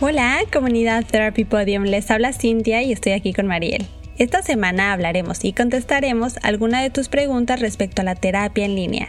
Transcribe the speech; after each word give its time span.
Hola, 0.00 0.38
comunidad 0.52 1.04
Therapy 1.04 1.44
Podium, 1.44 1.82
les 1.82 2.08
habla 2.12 2.32
Cintia 2.32 2.84
y 2.84 2.92
estoy 2.92 3.12
aquí 3.12 3.32
con 3.32 3.48
Mariel. 3.48 3.84
Esta 4.16 4.42
semana 4.42 4.92
hablaremos 4.92 5.44
y 5.44 5.52
contestaremos 5.52 6.36
alguna 6.44 6.80
de 6.80 6.90
tus 6.90 7.08
preguntas 7.08 7.58
respecto 7.58 8.02
a 8.02 8.04
la 8.04 8.14
terapia 8.14 8.64
en 8.64 8.76
línea. 8.76 9.08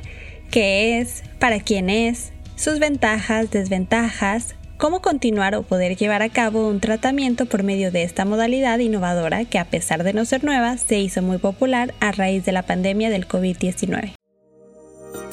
¿Qué 0.49 0.97
es? 0.99 1.21
¿Para 1.37 1.59
quién 1.59 1.91
es? 1.91 2.33
Sus 2.55 2.79
ventajas, 2.79 3.51
desventajas, 3.51 4.55
cómo 4.77 4.99
continuar 5.03 5.53
o 5.53 5.61
poder 5.61 5.95
llevar 5.95 6.23
a 6.23 6.29
cabo 6.29 6.67
un 6.67 6.79
tratamiento 6.79 7.45
por 7.45 7.61
medio 7.61 7.91
de 7.91 8.01
esta 8.01 8.25
modalidad 8.25 8.79
innovadora 8.79 9.45
que 9.45 9.59
a 9.59 9.65
pesar 9.65 10.03
de 10.03 10.13
no 10.13 10.25
ser 10.25 10.43
nueva, 10.43 10.75
se 10.79 10.97
hizo 10.97 11.21
muy 11.21 11.37
popular 11.37 11.93
a 11.99 12.11
raíz 12.11 12.45
de 12.45 12.51
la 12.51 12.63
pandemia 12.63 13.11
del 13.11 13.27
COVID-19. 13.27 14.15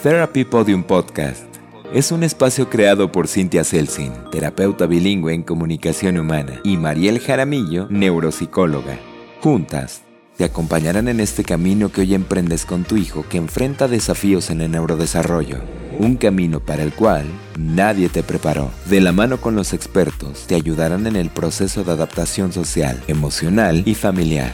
Therapy 0.03 0.45
Podium 0.45 0.85
Podcast 0.85 1.56
es 1.93 2.13
un 2.13 2.23
espacio 2.23 2.69
creado 2.69 3.13
por 3.13 3.29
Cynthia 3.29 3.65
Selsin, 3.65 4.13
terapeuta 4.31 4.87
bilingüe 4.87 5.35
en 5.35 5.43
comunicación 5.43 6.19
humana, 6.19 6.61
y 6.65 6.77
Mariel 6.77 7.21
Jaramillo, 7.21 7.87
neuropsicóloga. 7.91 8.99
Juntas, 9.41 10.03
te 10.37 10.45
acompañarán 10.45 11.09
en 11.09 11.21
este 11.21 11.45
camino 11.45 11.91
que 11.91 12.03
hoy 12.03 12.15
emprendes 12.15 12.67
con 12.67 12.85
tu 12.85 12.97
hijo 12.97 13.25
que 13.29 13.39
enfrenta 13.39 13.89
desafíos 13.89 14.51
en 14.51 14.61
el 14.61 14.73
neurodesarrollo. 14.73 15.59
Un 15.99 16.17
camino 16.17 16.61
para 16.61 16.83
el 16.83 16.93
cual 16.93 17.25
nadie 17.59 18.11
te 18.11 18.23
preparó. 18.23 18.71
De 18.85 19.01
la 19.01 19.13
mano 19.13 19.41
con 19.41 19.55
los 19.55 19.73
expertos, 19.73 20.47
te 20.47 20.55
ayudarán 20.55 21.07
en 21.07 21.17
el 21.17 21.31
proceso 21.31 21.85
de 21.85 21.93
adaptación 21.93 22.53
social, 22.53 23.03
emocional 23.07 23.83
y 23.87 23.95
familiar. 23.95 24.53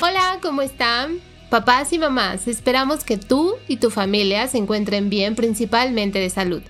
Hola, 0.00 0.38
¿cómo 0.42 0.60
están? 0.60 1.33
Papás 1.54 1.92
y 1.92 2.00
mamás, 2.00 2.48
esperamos 2.48 3.04
que 3.04 3.16
tú 3.16 3.54
y 3.68 3.76
tu 3.76 3.90
familia 3.90 4.48
se 4.48 4.58
encuentren 4.58 5.08
bien 5.08 5.36
principalmente 5.36 6.18
de 6.18 6.28
salud 6.28 6.62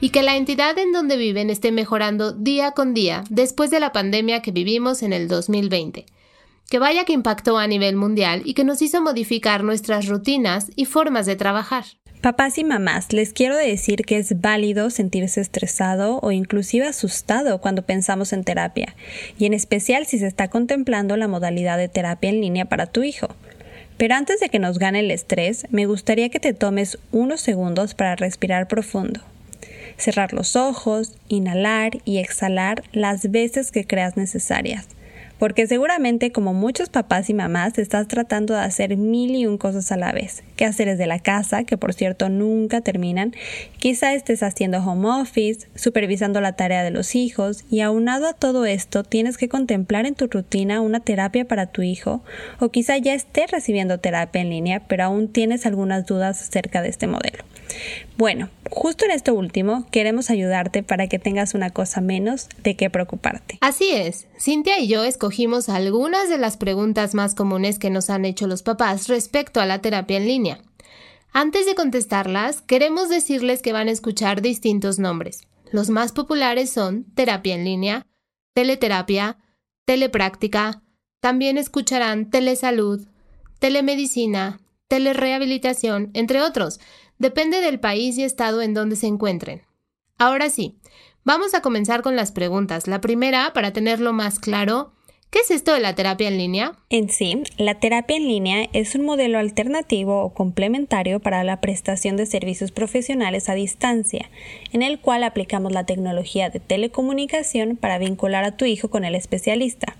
y 0.00 0.10
que 0.10 0.24
la 0.24 0.36
entidad 0.36 0.76
en 0.78 0.90
donde 0.90 1.16
viven 1.16 1.48
esté 1.48 1.70
mejorando 1.70 2.32
día 2.32 2.72
con 2.72 2.92
día 2.92 3.22
después 3.30 3.70
de 3.70 3.78
la 3.78 3.92
pandemia 3.92 4.42
que 4.42 4.50
vivimos 4.50 5.04
en 5.04 5.12
el 5.12 5.28
2020. 5.28 6.06
Que 6.68 6.78
vaya 6.80 7.04
que 7.04 7.12
impactó 7.12 7.56
a 7.56 7.68
nivel 7.68 7.94
mundial 7.94 8.42
y 8.44 8.54
que 8.54 8.64
nos 8.64 8.82
hizo 8.82 9.00
modificar 9.00 9.62
nuestras 9.62 10.08
rutinas 10.08 10.72
y 10.74 10.86
formas 10.86 11.26
de 11.26 11.36
trabajar. 11.36 11.84
Papás 12.20 12.58
y 12.58 12.64
mamás, 12.64 13.12
les 13.12 13.32
quiero 13.32 13.56
decir 13.56 14.04
que 14.04 14.16
es 14.16 14.40
válido 14.40 14.90
sentirse 14.90 15.40
estresado 15.40 16.18
o 16.20 16.32
inclusive 16.32 16.88
asustado 16.88 17.60
cuando 17.60 17.82
pensamos 17.82 18.32
en 18.32 18.42
terapia, 18.42 18.96
y 19.38 19.46
en 19.46 19.54
especial 19.54 20.04
si 20.06 20.18
se 20.18 20.26
está 20.26 20.48
contemplando 20.48 21.16
la 21.16 21.28
modalidad 21.28 21.78
de 21.78 21.88
terapia 21.88 22.30
en 22.30 22.40
línea 22.40 22.64
para 22.64 22.86
tu 22.86 23.04
hijo. 23.04 23.28
Pero 24.02 24.16
antes 24.16 24.40
de 24.40 24.48
que 24.48 24.58
nos 24.58 24.80
gane 24.80 24.98
el 24.98 25.12
estrés, 25.12 25.64
me 25.70 25.86
gustaría 25.86 26.28
que 26.28 26.40
te 26.40 26.54
tomes 26.54 26.98
unos 27.12 27.40
segundos 27.40 27.94
para 27.94 28.16
respirar 28.16 28.66
profundo. 28.66 29.20
Cerrar 29.96 30.32
los 30.32 30.56
ojos, 30.56 31.14
inhalar 31.28 31.92
y 32.04 32.18
exhalar 32.18 32.82
las 32.90 33.30
veces 33.30 33.70
que 33.70 33.86
creas 33.86 34.16
necesarias 34.16 34.88
porque 35.38 35.66
seguramente 35.66 36.30
como 36.32 36.54
muchos 36.54 36.90
papás 36.90 37.28
y 37.30 37.34
mamás 37.34 37.78
estás 37.78 38.08
tratando 38.08 38.54
de 38.54 38.60
hacer 38.60 38.96
mil 38.96 39.34
y 39.34 39.46
un 39.46 39.58
cosas 39.58 39.90
a 39.90 39.96
la 39.96 40.12
vez. 40.12 40.44
¿Qué 40.54 40.64
hacer 40.64 40.82
de 40.96 41.06
la 41.06 41.18
casa, 41.18 41.64
que 41.64 41.76
por 41.76 41.94
cierto 41.94 42.28
nunca 42.28 42.80
terminan. 42.80 43.34
Quizá 43.78 44.14
estés 44.14 44.42
haciendo 44.42 44.78
home 44.78 45.08
office, 45.08 45.68
supervisando 45.74 46.40
la 46.40 46.52
tarea 46.52 46.82
de 46.82 46.90
los 46.90 47.14
hijos 47.14 47.64
y 47.70 47.80
aunado 47.80 48.26
a 48.26 48.34
todo 48.34 48.66
esto 48.66 49.04
tienes 49.04 49.36
que 49.36 49.48
contemplar 49.48 50.06
en 50.06 50.14
tu 50.14 50.26
rutina 50.26 50.80
una 50.80 51.00
terapia 51.00 51.46
para 51.46 51.66
tu 51.66 51.82
hijo 51.82 52.22
o 52.58 52.70
quizá 52.70 52.98
ya 52.98 53.14
estés 53.14 53.50
recibiendo 53.50 53.98
terapia 53.98 54.40
en 54.40 54.50
línea 54.50 54.82
pero 54.88 55.04
aún 55.04 55.28
tienes 55.28 55.66
algunas 55.66 56.06
dudas 56.06 56.40
acerca 56.42 56.82
de 56.82 56.88
este 56.88 57.06
modelo. 57.06 57.44
Bueno, 58.16 58.50
justo 58.70 59.04
en 59.04 59.10
esto 59.10 59.34
último 59.34 59.86
queremos 59.90 60.30
ayudarte 60.30 60.82
para 60.82 61.08
que 61.08 61.18
tengas 61.18 61.54
una 61.54 61.70
cosa 61.70 62.00
menos 62.00 62.48
de 62.62 62.76
qué 62.76 62.90
preocuparte. 62.90 63.58
Así 63.60 63.90
es, 63.90 64.26
Cintia 64.38 64.78
y 64.78 64.88
yo 64.88 65.04
escogimos 65.04 65.68
algunas 65.68 66.28
de 66.28 66.38
las 66.38 66.56
preguntas 66.56 67.14
más 67.14 67.34
comunes 67.34 67.78
que 67.78 67.90
nos 67.90 68.10
han 68.10 68.24
hecho 68.24 68.46
los 68.46 68.62
papás 68.62 69.08
respecto 69.08 69.60
a 69.60 69.66
la 69.66 69.80
terapia 69.80 70.16
en 70.16 70.26
línea. 70.26 70.62
Antes 71.32 71.64
de 71.64 71.74
contestarlas, 71.74 72.60
queremos 72.60 73.08
decirles 73.08 73.62
que 73.62 73.72
van 73.72 73.88
a 73.88 73.92
escuchar 73.92 74.42
distintos 74.42 74.98
nombres. 74.98 75.42
Los 75.70 75.88
más 75.88 76.12
populares 76.12 76.70
son 76.70 77.04
terapia 77.14 77.54
en 77.54 77.64
línea, 77.64 78.06
teleterapia, 78.54 79.38
telepráctica, 79.86 80.82
también 81.20 81.56
escucharán 81.56 82.30
telesalud, 82.30 83.06
telemedicina, 83.58 84.60
telerehabilitación, 84.88 86.10
entre 86.12 86.42
otros, 86.42 86.80
Depende 87.22 87.60
del 87.60 87.78
país 87.78 88.18
y 88.18 88.24
estado 88.24 88.62
en 88.62 88.74
donde 88.74 88.96
se 88.96 89.06
encuentren. 89.06 89.62
Ahora 90.18 90.50
sí, 90.50 90.80
vamos 91.22 91.54
a 91.54 91.62
comenzar 91.62 92.02
con 92.02 92.16
las 92.16 92.32
preguntas. 92.32 92.88
La 92.88 93.00
primera, 93.00 93.52
para 93.52 93.72
tenerlo 93.72 94.12
más 94.12 94.40
claro, 94.40 94.90
¿Qué 95.30 95.38
es 95.38 95.50
esto 95.50 95.72
de 95.72 95.80
la 95.80 95.94
terapia 95.94 96.28
en 96.28 96.36
línea? 96.36 96.72
En 96.90 97.08
sí, 97.08 97.42
la 97.56 97.80
terapia 97.80 98.18
en 98.18 98.28
línea 98.28 98.68
es 98.74 98.94
un 98.94 99.06
modelo 99.06 99.38
alternativo 99.38 100.20
o 100.22 100.34
complementario 100.34 101.20
para 101.20 101.42
la 101.42 101.58
prestación 101.58 102.18
de 102.18 102.26
servicios 102.26 102.70
profesionales 102.70 103.48
a 103.48 103.54
distancia, 103.54 104.28
en 104.72 104.82
el 104.82 105.00
cual 105.00 105.24
aplicamos 105.24 105.72
la 105.72 105.86
tecnología 105.86 106.50
de 106.50 106.60
telecomunicación 106.60 107.78
para 107.78 107.96
vincular 107.96 108.44
a 108.44 108.58
tu 108.58 108.66
hijo 108.66 108.90
con 108.90 109.06
el 109.06 109.14
especialista. 109.14 109.96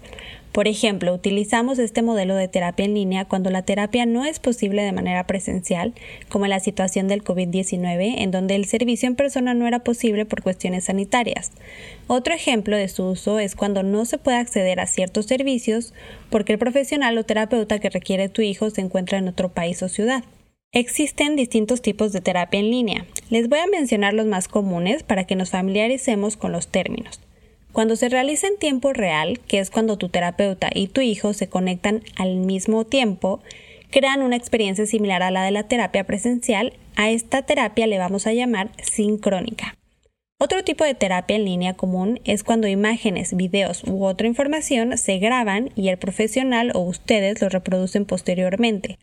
Por 0.53 0.69
ejemplo, 0.69 1.15
utilizamos 1.15 1.79
este 1.79 2.03
modelo 2.03 2.35
de 2.35 2.47
terapia 2.47 2.85
en 2.85 2.93
línea 2.93 3.25
cuando 3.25 3.49
la 3.49 3.63
terapia 3.63 4.05
no 4.05 4.27
es 4.27 4.39
posible 4.39 4.83
de 4.83 4.93
manera 4.93 5.27
presencial, 5.27 5.95
como 6.29 6.45
en 6.45 6.51
la 6.51 6.61
situación 6.61 7.09
del 7.09 7.25
COVID-19, 7.25 8.17
en 8.19 8.31
donde 8.31 8.55
el 8.55 8.67
servicio 8.67 9.07
en 9.07 9.17
persona 9.17 9.55
no 9.55 9.67
era 9.67 9.79
posible 9.79 10.27
por 10.27 10.43
cuestiones 10.43 10.85
sanitarias. 10.85 11.53
Otro 12.07 12.35
ejemplo 12.35 12.77
de 12.77 12.89
su 12.89 13.05
uso 13.05 13.39
es 13.39 13.57
cuando 13.57 13.83
no 13.83 14.05
se 14.05 14.19
puede 14.19 14.37
acceder 14.37 14.79
a 14.79 14.87
ciertos 14.87 15.25
servicios 15.25 15.95
porque 16.29 16.53
el 16.53 16.59
profesional 16.59 17.17
o 17.17 17.25
terapeuta 17.25 17.79
que 17.79 17.89
requiere 17.89 18.29
tu 18.29 18.43
hijo 18.43 18.69
se 18.69 18.83
encuentra 18.83 19.17
en 19.17 19.29
otro 19.29 19.49
país 19.49 19.83
o 19.83 19.89
ciudad. 19.89 20.23
Existen 20.71 21.35
distintos 21.35 21.81
tipos 21.81 22.13
de 22.13 22.21
terapia 22.21 22.61
en 22.61 22.71
línea. 22.71 23.07
Les 23.31 23.49
voy 23.49 23.59
a 23.59 23.67
mencionar 23.67 24.13
los 24.13 24.27
más 24.27 24.49
comunes 24.49 25.03
para 25.03 25.25
que 25.25 25.37
nos 25.37 25.51
familiaricemos 25.51 26.37
con 26.37 26.53
los 26.53 26.69
términos. 26.69 27.21
Cuando 27.73 27.97
se 27.97 28.11
realiza 28.11 28.47
en 28.49 28.59
tiempo 28.59 28.93
real, 28.93 29.41
que 29.49 29.59
es 29.59 29.71
cuando 29.71 29.97
tu 29.97 30.11
terapeuta 30.11 30.69
y 30.75 30.89
tu 30.89 31.01
hijo 31.01 31.33
se 31.33 31.49
conectan 31.49 32.03
al 32.17 32.37
mismo 32.37 32.85
tiempo, 32.85 33.41
crean 33.91 34.21
una 34.21 34.37
experiencia 34.37 34.85
similar 34.85 35.23
a 35.23 35.31
la 35.31 35.43
de 35.45 35.53
la 35.53 35.63
terapia 35.63 36.05
presencial, 36.05 36.75
a 36.97 37.11
esta 37.11 37.43
terapia 37.43 37.87
le 37.87 37.97
vamos 37.97 38.27
a 38.27 38.35
llamar 38.35 38.71
sincrónica. 38.83 39.75
Otro 40.39 40.65
tipo 40.65 40.85
de 40.85 40.95
terapia 40.95 41.37
en 41.37 41.47
línea 41.47 41.73
común 41.73 42.21
es 42.25 42.45
cuando 42.45 42.69
imágenes, 42.69 43.35
videos 43.37 43.85
u 43.85 44.05
otra 44.05 44.27
información 44.27 44.99
se 44.99 45.19
graban 45.19 45.71
y 45.75 45.89
el 45.89 45.97
profesional 45.97 46.73
o 46.75 46.81
ustedes 46.81 47.41
lo 47.41 47.49
reproducen 47.49 48.05
posteriormente, 48.05 48.99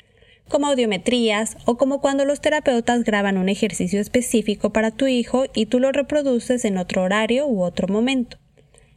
como 0.48 0.68
audiometrías 0.68 1.58
o 1.66 1.78
como 1.78 2.02
cuando 2.02 2.24
los 2.24 2.42
terapeutas 2.42 3.04
graban 3.04 3.38
un 3.38 3.50
ejercicio 3.50 4.00
específico 4.00 4.72
para 4.72 4.92
tu 4.92 5.08
hijo 5.08 5.46
y 5.56 5.66
tú 5.68 5.80
lo 5.80 5.92
reproduces 5.92 6.66
en 6.66 6.78
otro 6.78 7.02
horario 7.02 7.48
u 7.48 7.64
otro 7.64 7.88
momento. 7.88 8.38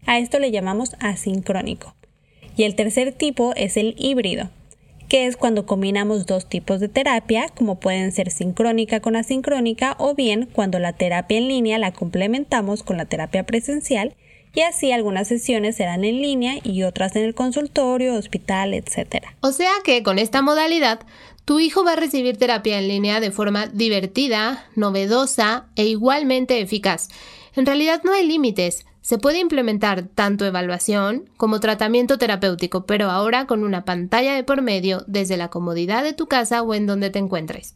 A 0.07 0.19
esto 0.19 0.39
le 0.39 0.51
llamamos 0.51 0.97
asincrónico. 1.01 1.95
Y 2.57 2.65
el 2.65 2.75
tercer 2.75 3.13
tipo 3.13 3.53
es 3.57 3.77
el 3.77 3.95
híbrido, 3.99 4.51
que 5.09 5.27
es 5.27 5.37
cuando 5.37 5.67
combinamos 5.67 6.27
dos 6.27 6.49
tipos 6.49 6.81
de 6.81 6.89
terapia, 6.89 7.47
como 7.55 7.81
pueden 7.81 8.13
ser 8.13 8.31
sincrónica 8.31 9.01
con 9.01 9.17
asincrónica, 9.17 9.97
o 9.99 10.15
bien 10.15 10.49
cuando 10.53 10.79
la 10.79 10.93
terapia 10.93 11.39
en 11.39 11.49
línea 11.49 11.79
la 11.79 11.93
complementamos 11.93 12.83
con 12.83 12.97
la 12.97 13.07
terapia 13.07 13.45
presencial, 13.45 14.15
y 14.55 14.61
así 14.61 14.93
algunas 14.93 15.29
sesiones 15.29 15.77
serán 15.77 16.05
en 16.05 16.21
línea 16.21 16.57
y 16.63 16.83
otras 16.83 17.17
en 17.17 17.25
el 17.25 17.35
consultorio, 17.35 18.15
hospital, 18.15 18.75
etc. 18.75 19.25
O 19.41 19.53
sea 19.53 19.73
que 19.85 20.03
con 20.03 20.19
esta 20.19 20.43
modalidad, 20.43 21.01
tu 21.45 21.59
hijo 21.59 21.85
va 21.85 21.93
a 21.93 21.97
recibir 21.97 22.37
terapia 22.37 22.79
en 22.79 22.89
línea 22.89 23.21
de 23.21 23.31
forma 23.31 23.67
divertida, 23.67 24.67
novedosa 24.77 25.67
e 25.75 25.87
igualmente 25.87 26.61
eficaz. 26.61 27.09
En 27.57 27.67
realidad 27.67 28.03
no 28.05 28.13
hay 28.13 28.27
límites. 28.27 28.87
Se 29.03 29.19
puede 29.19 29.41
implementar 29.41 30.05
tanto 30.05 30.45
evaluación 30.47 31.29
como 31.37 31.59
tratamiento 31.59 32.19
terapéutico, 32.19 32.87
pero 32.87 33.11
ahora 33.11 33.47
con 33.47 33.65
una 33.65 33.85
pantalla 33.85 34.35
de 34.35 34.45
por 34.45 34.63
medio 34.63 35.05
desde 35.09 35.37
la 35.37 35.49
comodidad 35.49 36.05
de 36.05 36.13
tu 36.13 36.29
casa 36.29 36.63
o 36.63 36.73
en 36.73 36.87
donde 36.87 37.11
te 37.11 37.19
encuentres. 37.19 37.75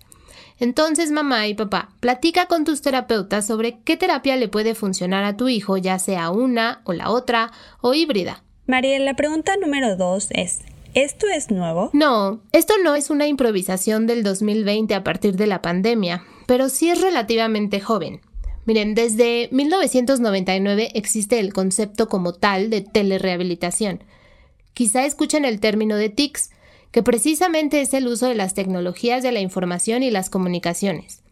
Entonces, 0.58 1.10
mamá 1.10 1.48
y 1.48 1.54
papá, 1.54 1.90
platica 2.00 2.46
con 2.46 2.64
tus 2.64 2.80
terapeutas 2.80 3.46
sobre 3.46 3.80
qué 3.80 3.96
terapia 3.96 4.36
le 4.36 4.48
puede 4.48 4.74
funcionar 4.74 5.24
a 5.24 5.36
tu 5.36 5.48
hijo, 5.48 5.76
ya 5.76 5.98
sea 5.98 6.30
una 6.30 6.80
o 6.84 6.92
la 6.92 7.10
otra 7.10 7.50
o 7.80 7.92
híbrida. 7.92 8.42
María, 8.66 8.98
la 9.00 9.14
pregunta 9.14 9.56
número 9.56 9.96
dos 9.96 10.28
es, 10.30 10.60
¿esto 10.94 11.26
es 11.26 11.50
nuevo? 11.50 11.90
No, 11.92 12.40
esto 12.52 12.74
no 12.82 12.94
es 12.94 13.10
una 13.10 13.26
improvisación 13.26 14.06
del 14.06 14.22
2020 14.22 14.94
a 14.94 15.04
partir 15.04 15.36
de 15.36 15.46
la 15.46 15.60
pandemia, 15.60 16.24
pero 16.46 16.68
sí 16.68 16.88
es 16.88 17.00
relativamente 17.00 17.80
joven. 17.80 18.20
Miren, 18.66 18.96
desde 18.96 19.48
1999 19.52 20.90
existe 20.94 21.38
el 21.38 21.52
concepto 21.52 22.08
como 22.08 22.34
tal 22.34 22.68
de 22.68 22.80
telerehabilitación. 22.80 24.02
Quizá 24.74 25.06
escuchen 25.06 25.44
el 25.44 25.60
término 25.60 25.96
de 25.96 26.08
TICS, 26.08 26.50
que 26.90 27.04
precisamente 27.04 27.80
es 27.80 27.94
el 27.94 28.08
uso 28.08 28.26
de 28.26 28.34
las 28.34 28.54
tecnologías 28.54 29.22
de 29.22 29.30
la 29.30 29.40
información 29.40 30.02
y 30.02 30.10
las 30.10 30.30
comunicaciones. 30.30 31.22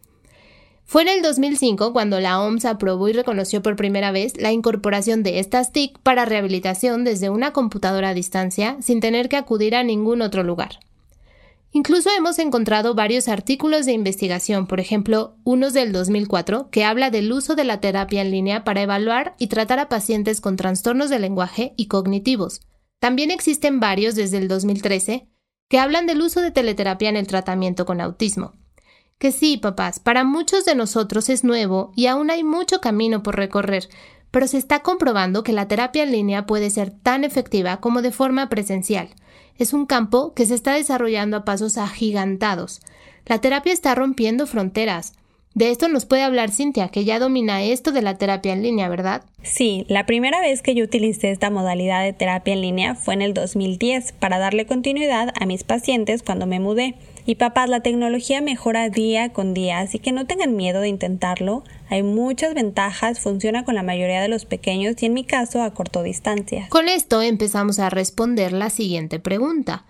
Fue 0.85 1.01
en 1.01 1.09
el 1.09 1.21
2005 1.21 1.91
cuando 1.91 2.19
la 2.19 2.39
OMS 2.41 2.63
aprobó 2.65 3.09
y 3.09 3.13
reconoció 3.13 3.61
por 3.61 3.75
primera 3.75 4.11
vez 4.11 4.39
la 4.39 4.51
incorporación 4.51 5.23
de 5.23 5.39
estas 5.39 5.73
TIC 5.73 5.97
para 5.99 6.25
rehabilitación 6.25 7.03
desde 7.03 7.29
una 7.29 7.51
computadora 7.51 8.09
a 8.09 8.13
distancia 8.13 8.77
sin 8.81 9.01
tener 9.01 9.27
que 9.27 9.35
acudir 9.35 9.75
a 9.75 9.83
ningún 9.83 10.21
otro 10.21 10.43
lugar. 10.43 10.79
Incluso 11.75 12.09
hemos 12.17 12.39
encontrado 12.39 12.95
varios 12.95 13.27
artículos 13.27 13.85
de 13.85 13.91
investigación, 13.91 14.65
por 14.65 14.79
ejemplo, 14.79 15.35
unos 15.43 15.73
del 15.73 15.91
2004, 15.91 16.69
que 16.69 16.85
habla 16.85 17.09
del 17.09 17.29
uso 17.33 17.53
de 17.53 17.65
la 17.65 17.81
terapia 17.81 18.21
en 18.21 18.31
línea 18.31 18.63
para 18.63 18.81
evaluar 18.81 19.35
y 19.39 19.47
tratar 19.47 19.79
a 19.79 19.89
pacientes 19.89 20.39
con 20.39 20.55
trastornos 20.55 21.09
de 21.09 21.19
lenguaje 21.19 21.73
y 21.75 21.87
cognitivos. 21.87 22.61
También 22.99 23.29
existen 23.29 23.81
varios 23.81 24.15
desde 24.15 24.37
el 24.37 24.47
2013 24.47 25.27
que 25.67 25.77
hablan 25.77 26.07
del 26.07 26.21
uso 26.21 26.39
de 26.39 26.51
teleterapia 26.51 27.09
en 27.09 27.17
el 27.17 27.27
tratamiento 27.27 27.85
con 27.85 27.99
autismo. 27.99 28.53
Que 29.17 29.33
sí, 29.33 29.57
papás, 29.57 29.99
para 29.99 30.23
muchos 30.23 30.63
de 30.63 30.75
nosotros 30.75 31.27
es 31.27 31.43
nuevo 31.43 31.91
y 31.93 32.05
aún 32.05 32.29
hay 32.29 32.45
mucho 32.45 32.79
camino 32.79 33.21
por 33.21 33.35
recorrer, 33.35 33.89
pero 34.31 34.47
se 34.47 34.59
está 34.59 34.79
comprobando 34.79 35.43
que 35.43 35.51
la 35.51 35.67
terapia 35.67 36.03
en 36.03 36.13
línea 36.13 36.45
puede 36.45 36.69
ser 36.69 36.91
tan 36.91 37.25
efectiva 37.25 37.81
como 37.81 38.01
de 38.01 38.13
forma 38.13 38.47
presencial. 38.47 39.09
Es 39.57 39.73
un 39.73 39.85
campo 39.85 40.33
que 40.33 40.45
se 40.45 40.55
está 40.55 40.73
desarrollando 40.73 41.37
a 41.37 41.45
pasos 41.45 41.77
agigantados. 41.77 42.81
La 43.25 43.39
terapia 43.39 43.71
está 43.71 43.95
rompiendo 43.95 44.47
fronteras. 44.47 45.13
De 45.53 45.71
esto 45.71 45.87
nos 45.87 46.05
puede 46.05 46.21
hablar 46.21 46.51
Cintia, 46.51 46.89
que 46.89 47.05
ya 47.05 47.17
domina 47.17 47.63
esto 47.63 47.93
de 47.93 48.01
la 48.01 48.17
terapia 48.17 48.51
en 48.51 48.61
línea, 48.61 48.89
¿verdad? 48.89 49.23
Sí, 49.41 49.85
la 49.87 50.05
primera 50.05 50.41
vez 50.41 50.61
que 50.61 50.75
yo 50.75 50.83
utilicé 50.83 51.31
esta 51.31 51.49
modalidad 51.49 52.03
de 52.03 52.11
terapia 52.11 52.53
en 52.53 52.59
línea 52.59 52.95
fue 52.95 53.13
en 53.13 53.21
el 53.21 53.33
2010 53.33 54.11
para 54.11 54.37
darle 54.37 54.65
continuidad 54.65 55.33
a 55.39 55.45
mis 55.45 55.63
pacientes 55.63 56.23
cuando 56.23 56.45
me 56.45 56.59
mudé. 56.59 56.95
Y 57.25 57.35
papás, 57.35 57.69
la 57.69 57.79
tecnología 57.79 58.41
mejora 58.41 58.89
día 58.89 59.31
con 59.31 59.53
día, 59.53 59.79
así 59.79 59.97
que 59.97 60.11
no 60.11 60.25
tengan 60.25 60.57
miedo 60.57 60.81
de 60.81 60.89
intentarlo. 60.89 61.63
Hay 61.89 62.03
muchas 62.03 62.53
ventajas, 62.53 63.19
funciona 63.19 63.63
con 63.63 63.75
la 63.75 63.83
mayoría 63.83 64.21
de 64.21 64.27
los 64.27 64.45
pequeños 64.45 64.95
y 65.01 65.05
en 65.05 65.13
mi 65.13 65.23
caso 65.23 65.61
a 65.61 65.73
corto 65.73 66.03
distancia. 66.03 66.67
Con 66.69 66.89
esto 66.89 67.21
empezamos 67.21 67.79
a 67.79 67.89
responder 67.89 68.53
la 68.53 68.69
siguiente 68.69 69.19
pregunta. 69.19 69.85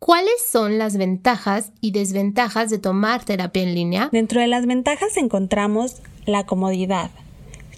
¿Cuáles 0.00 0.42
son 0.50 0.78
las 0.78 0.96
ventajas 0.96 1.72
y 1.80 1.92
desventajas 1.92 2.70
de 2.70 2.78
tomar 2.78 3.24
terapia 3.24 3.62
en 3.62 3.74
línea? 3.74 4.08
Dentro 4.10 4.40
de 4.40 4.46
las 4.46 4.66
ventajas 4.66 5.16
encontramos 5.16 6.00
la 6.26 6.46
comodidad. 6.46 7.10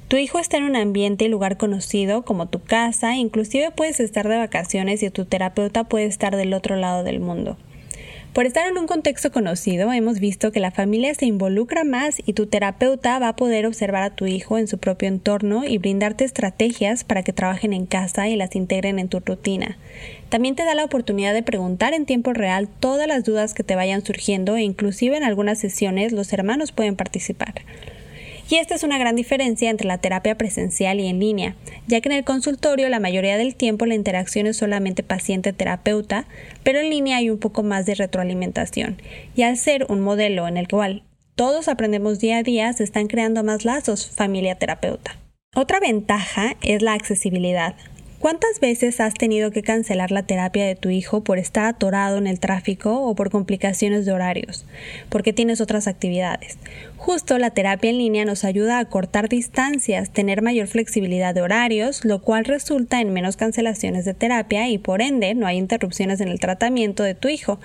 Tu 0.08 0.18
hijo 0.18 0.38
está 0.38 0.58
en 0.58 0.64
un 0.64 0.76
ambiente 0.76 1.24
y 1.24 1.28
lugar 1.28 1.56
conocido 1.56 2.22
como 2.22 2.46
tu 2.46 2.62
casa, 2.62 3.16
inclusive 3.16 3.70
puedes 3.70 3.98
estar 3.98 4.28
de 4.28 4.36
vacaciones 4.36 5.02
y 5.02 5.10
tu 5.10 5.24
terapeuta 5.24 5.84
puede 5.84 6.04
estar 6.04 6.36
del 6.36 6.54
otro 6.54 6.76
lado 6.76 7.02
del 7.02 7.18
mundo. 7.18 7.56
Por 8.32 8.46
estar 8.46 8.66
en 8.66 8.78
un 8.78 8.86
contexto 8.86 9.30
conocido, 9.30 9.92
hemos 9.92 10.18
visto 10.18 10.52
que 10.52 10.60
la 10.60 10.70
familia 10.70 11.12
se 11.12 11.26
involucra 11.26 11.84
más 11.84 12.16
y 12.24 12.32
tu 12.32 12.46
terapeuta 12.46 13.18
va 13.18 13.28
a 13.28 13.36
poder 13.36 13.66
observar 13.66 14.02
a 14.04 14.16
tu 14.16 14.24
hijo 14.24 14.56
en 14.56 14.68
su 14.68 14.78
propio 14.78 15.08
entorno 15.08 15.64
y 15.66 15.76
brindarte 15.76 16.24
estrategias 16.24 17.04
para 17.04 17.22
que 17.22 17.34
trabajen 17.34 17.74
en 17.74 17.84
casa 17.84 18.30
y 18.30 18.36
las 18.36 18.56
integren 18.56 18.98
en 18.98 19.08
tu 19.08 19.20
rutina. 19.20 19.76
También 20.30 20.54
te 20.54 20.64
da 20.64 20.74
la 20.74 20.84
oportunidad 20.84 21.34
de 21.34 21.42
preguntar 21.42 21.92
en 21.92 22.06
tiempo 22.06 22.32
real 22.32 22.68
todas 22.80 23.06
las 23.06 23.22
dudas 23.22 23.52
que 23.52 23.64
te 23.64 23.76
vayan 23.76 24.02
surgiendo 24.02 24.56
e 24.56 24.62
inclusive 24.62 25.14
en 25.18 25.24
algunas 25.24 25.58
sesiones 25.58 26.12
los 26.12 26.32
hermanos 26.32 26.72
pueden 26.72 26.96
participar. 26.96 27.52
Y 28.52 28.56
esta 28.56 28.74
es 28.74 28.82
una 28.82 28.98
gran 28.98 29.16
diferencia 29.16 29.70
entre 29.70 29.88
la 29.88 29.96
terapia 29.96 30.36
presencial 30.36 31.00
y 31.00 31.06
en 31.06 31.18
línea, 31.18 31.56
ya 31.86 32.02
que 32.02 32.10
en 32.10 32.16
el 32.16 32.22
consultorio 32.22 32.90
la 32.90 33.00
mayoría 33.00 33.38
del 33.38 33.54
tiempo 33.54 33.86
la 33.86 33.94
interacción 33.94 34.46
es 34.46 34.58
solamente 34.58 35.02
paciente-terapeuta, 35.02 36.26
pero 36.62 36.78
en 36.78 36.90
línea 36.90 37.16
hay 37.16 37.30
un 37.30 37.38
poco 37.38 37.62
más 37.62 37.86
de 37.86 37.94
retroalimentación. 37.94 39.00
Y 39.34 39.40
al 39.44 39.56
ser 39.56 39.86
un 39.88 40.00
modelo 40.00 40.46
en 40.48 40.58
el 40.58 40.68
cual 40.68 41.02
todos 41.34 41.66
aprendemos 41.66 42.18
día 42.18 42.36
a 42.36 42.42
día, 42.42 42.70
se 42.74 42.84
están 42.84 43.06
creando 43.06 43.42
más 43.42 43.64
lazos 43.64 44.10
familia-terapeuta. 44.10 45.16
Otra 45.56 45.80
ventaja 45.80 46.56
es 46.60 46.82
la 46.82 46.92
accesibilidad. 46.92 47.74
¿Cuántas 48.22 48.60
veces 48.60 49.00
has 49.00 49.14
tenido 49.14 49.50
que 49.50 49.64
cancelar 49.64 50.12
la 50.12 50.22
terapia 50.22 50.64
de 50.64 50.76
tu 50.76 50.90
hijo 50.90 51.24
por 51.24 51.40
estar 51.40 51.64
atorado 51.64 52.18
en 52.18 52.28
el 52.28 52.38
tráfico 52.38 53.02
o 53.02 53.16
por 53.16 53.30
complicaciones 53.30 54.06
de 54.06 54.12
horarios? 54.12 54.64
Porque 55.08 55.32
tienes 55.32 55.60
otras 55.60 55.88
actividades. 55.88 56.56
Justo 56.96 57.36
la 57.38 57.50
terapia 57.50 57.90
en 57.90 57.98
línea 57.98 58.24
nos 58.24 58.44
ayuda 58.44 58.78
a 58.78 58.84
cortar 58.84 59.28
distancias, 59.28 60.10
tener 60.10 60.40
mayor 60.40 60.68
flexibilidad 60.68 61.34
de 61.34 61.42
horarios, 61.42 62.04
lo 62.04 62.22
cual 62.22 62.44
resulta 62.44 63.00
en 63.00 63.12
menos 63.12 63.36
cancelaciones 63.36 64.04
de 64.04 64.14
terapia 64.14 64.68
y 64.68 64.78
por 64.78 65.02
ende 65.02 65.34
no 65.34 65.48
hay 65.48 65.58
interrupciones 65.58 66.20
en 66.20 66.28
el 66.28 66.38
tratamiento 66.38 67.02
de 67.02 67.16
tu 67.16 67.26
hijo, 67.26 67.58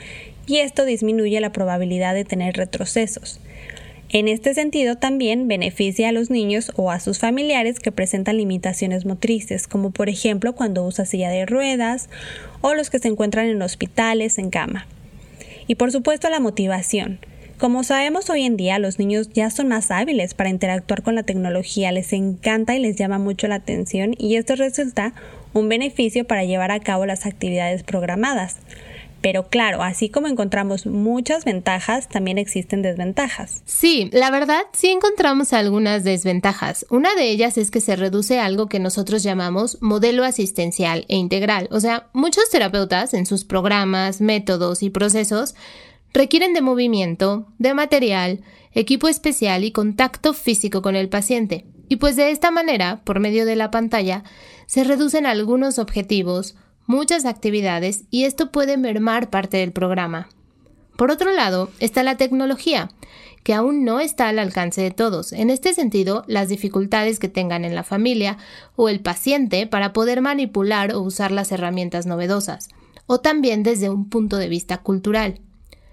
y 0.47 0.57
esto 0.57 0.85
disminuye 0.85 1.39
la 1.39 1.51
probabilidad 1.51 2.15
de 2.15 2.25
tener 2.25 2.57
retrocesos. 2.57 3.39
En 4.09 4.29
este 4.29 4.53
sentido, 4.53 4.95
también 4.95 5.49
beneficia 5.49 6.07
a 6.07 6.11
los 6.13 6.29
niños 6.29 6.71
o 6.77 6.91
a 6.91 7.01
sus 7.01 7.19
familiares 7.19 7.79
que 7.81 7.91
presentan 7.91 8.37
limitaciones 8.37 9.05
motrices, 9.05 9.67
como 9.67 9.91
por 9.91 10.07
ejemplo 10.07 10.55
cuando 10.55 10.85
usa 10.85 11.05
silla 11.05 11.29
de 11.29 11.45
ruedas 11.45 12.09
o 12.61 12.73
los 12.73 12.89
que 12.89 12.99
se 12.99 13.09
encuentran 13.09 13.47
en 13.47 13.61
hospitales 13.61 14.37
en 14.37 14.49
cama. 14.49 14.87
Y 15.67 15.75
por 15.75 15.91
supuesto 15.91 16.29
la 16.29 16.39
motivación. 16.39 17.19
Como 17.57 17.83
sabemos 17.83 18.29
hoy 18.29 18.43
en 18.43 18.55
día, 18.55 18.79
los 18.79 18.97
niños 18.97 19.29
ya 19.33 19.49
son 19.49 19.67
más 19.67 19.91
hábiles 19.91 20.35
para 20.35 20.51
interactuar 20.51 21.01
con 21.01 21.15
la 21.15 21.23
tecnología, 21.23 21.91
les 21.91 22.13
encanta 22.13 22.75
y 22.75 22.79
les 22.79 22.95
llama 22.95 23.17
mucho 23.17 23.47
la 23.47 23.55
atención 23.55 24.13
y 24.17 24.35
esto 24.35 24.55
resulta 24.55 25.13
un 25.53 25.67
beneficio 25.67 26.25
para 26.25 26.45
llevar 26.45 26.71
a 26.71 26.79
cabo 26.79 27.05
las 27.05 27.25
actividades 27.25 27.83
programadas. 27.83 28.57
Pero 29.21 29.47
claro, 29.47 29.81
así 29.81 30.09
como 30.09 30.27
encontramos 30.27 30.85
muchas 30.85 31.43
ventajas, 31.43 32.07
también 32.07 32.37
existen 32.37 32.81
desventajas. 32.81 33.61
Sí, 33.65 34.09
la 34.13 34.29
verdad 34.29 34.61
sí 34.73 34.87
encontramos 34.87 35.53
algunas 35.53 36.03
desventajas. 36.03 36.85
Una 36.89 37.15
de 37.15 37.29
ellas 37.29 37.57
es 37.57 37.71
que 37.71 37.81
se 37.81 37.95
reduce 37.95 38.39
algo 38.39 38.67
que 38.67 38.79
nosotros 38.79 39.23
llamamos 39.23 39.79
modelo 39.81 40.23
asistencial 40.23 41.05
e 41.07 41.15
integral. 41.15 41.67
O 41.71 41.79
sea, 41.79 42.07
muchos 42.13 42.49
terapeutas 42.49 43.13
en 43.13 43.25
sus 43.25 43.43
programas, 43.43 44.21
métodos 44.21 44.83
y 44.83 44.89
procesos 44.89 45.55
requieren 46.13 46.53
de 46.53 46.61
movimiento, 46.61 47.47
de 47.57 47.73
material, 47.73 48.41
equipo 48.73 49.07
especial 49.07 49.63
y 49.63 49.71
contacto 49.71 50.33
físico 50.33 50.81
con 50.81 50.95
el 50.95 51.09
paciente. 51.09 51.65
Y 51.89 51.97
pues 51.97 52.15
de 52.15 52.31
esta 52.31 52.51
manera, 52.51 53.01
por 53.03 53.19
medio 53.19 53.45
de 53.45 53.55
la 53.55 53.71
pantalla, 53.71 54.23
se 54.65 54.83
reducen 54.83 55.25
algunos 55.25 55.79
objetivos, 55.79 56.55
muchas 56.87 57.25
actividades 57.25 58.05
y 58.09 58.23
esto 58.23 58.51
puede 58.51 58.77
mermar 58.77 59.29
parte 59.29 59.57
del 59.57 59.71
programa. 59.71 60.29
Por 60.95 61.11
otro 61.11 61.31
lado, 61.31 61.69
está 61.79 62.01
la 62.01 62.17
tecnología, 62.17 62.89
que 63.43 63.53
aún 63.53 63.85
no 63.85 63.99
está 63.99 64.29
al 64.29 64.39
alcance 64.39 64.81
de 64.81 64.91
todos. 64.91 65.31
En 65.31 65.51
este 65.51 65.73
sentido, 65.73 66.23
las 66.27 66.49
dificultades 66.49 67.19
que 67.19 67.29
tengan 67.29 67.65
en 67.65 67.75
la 67.75 67.83
familia 67.83 68.37
o 68.75 68.89
el 68.89 69.01
paciente 69.01 69.67
para 69.67 69.93
poder 69.93 70.21
manipular 70.21 70.93
o 70.93 71.01
usar 71.01 71.31
las 71.31 71.51
herramientas 71.51 72.07
novedosas, 72.07 72.69
o 73.05 73.19
también 73.19 73.61
desde 73.61 73.89
un 73.89 74.09
punto 74.09 74.37
de 74.37 74.49
vista 74.49 74.79
cultural. 74.79 75.41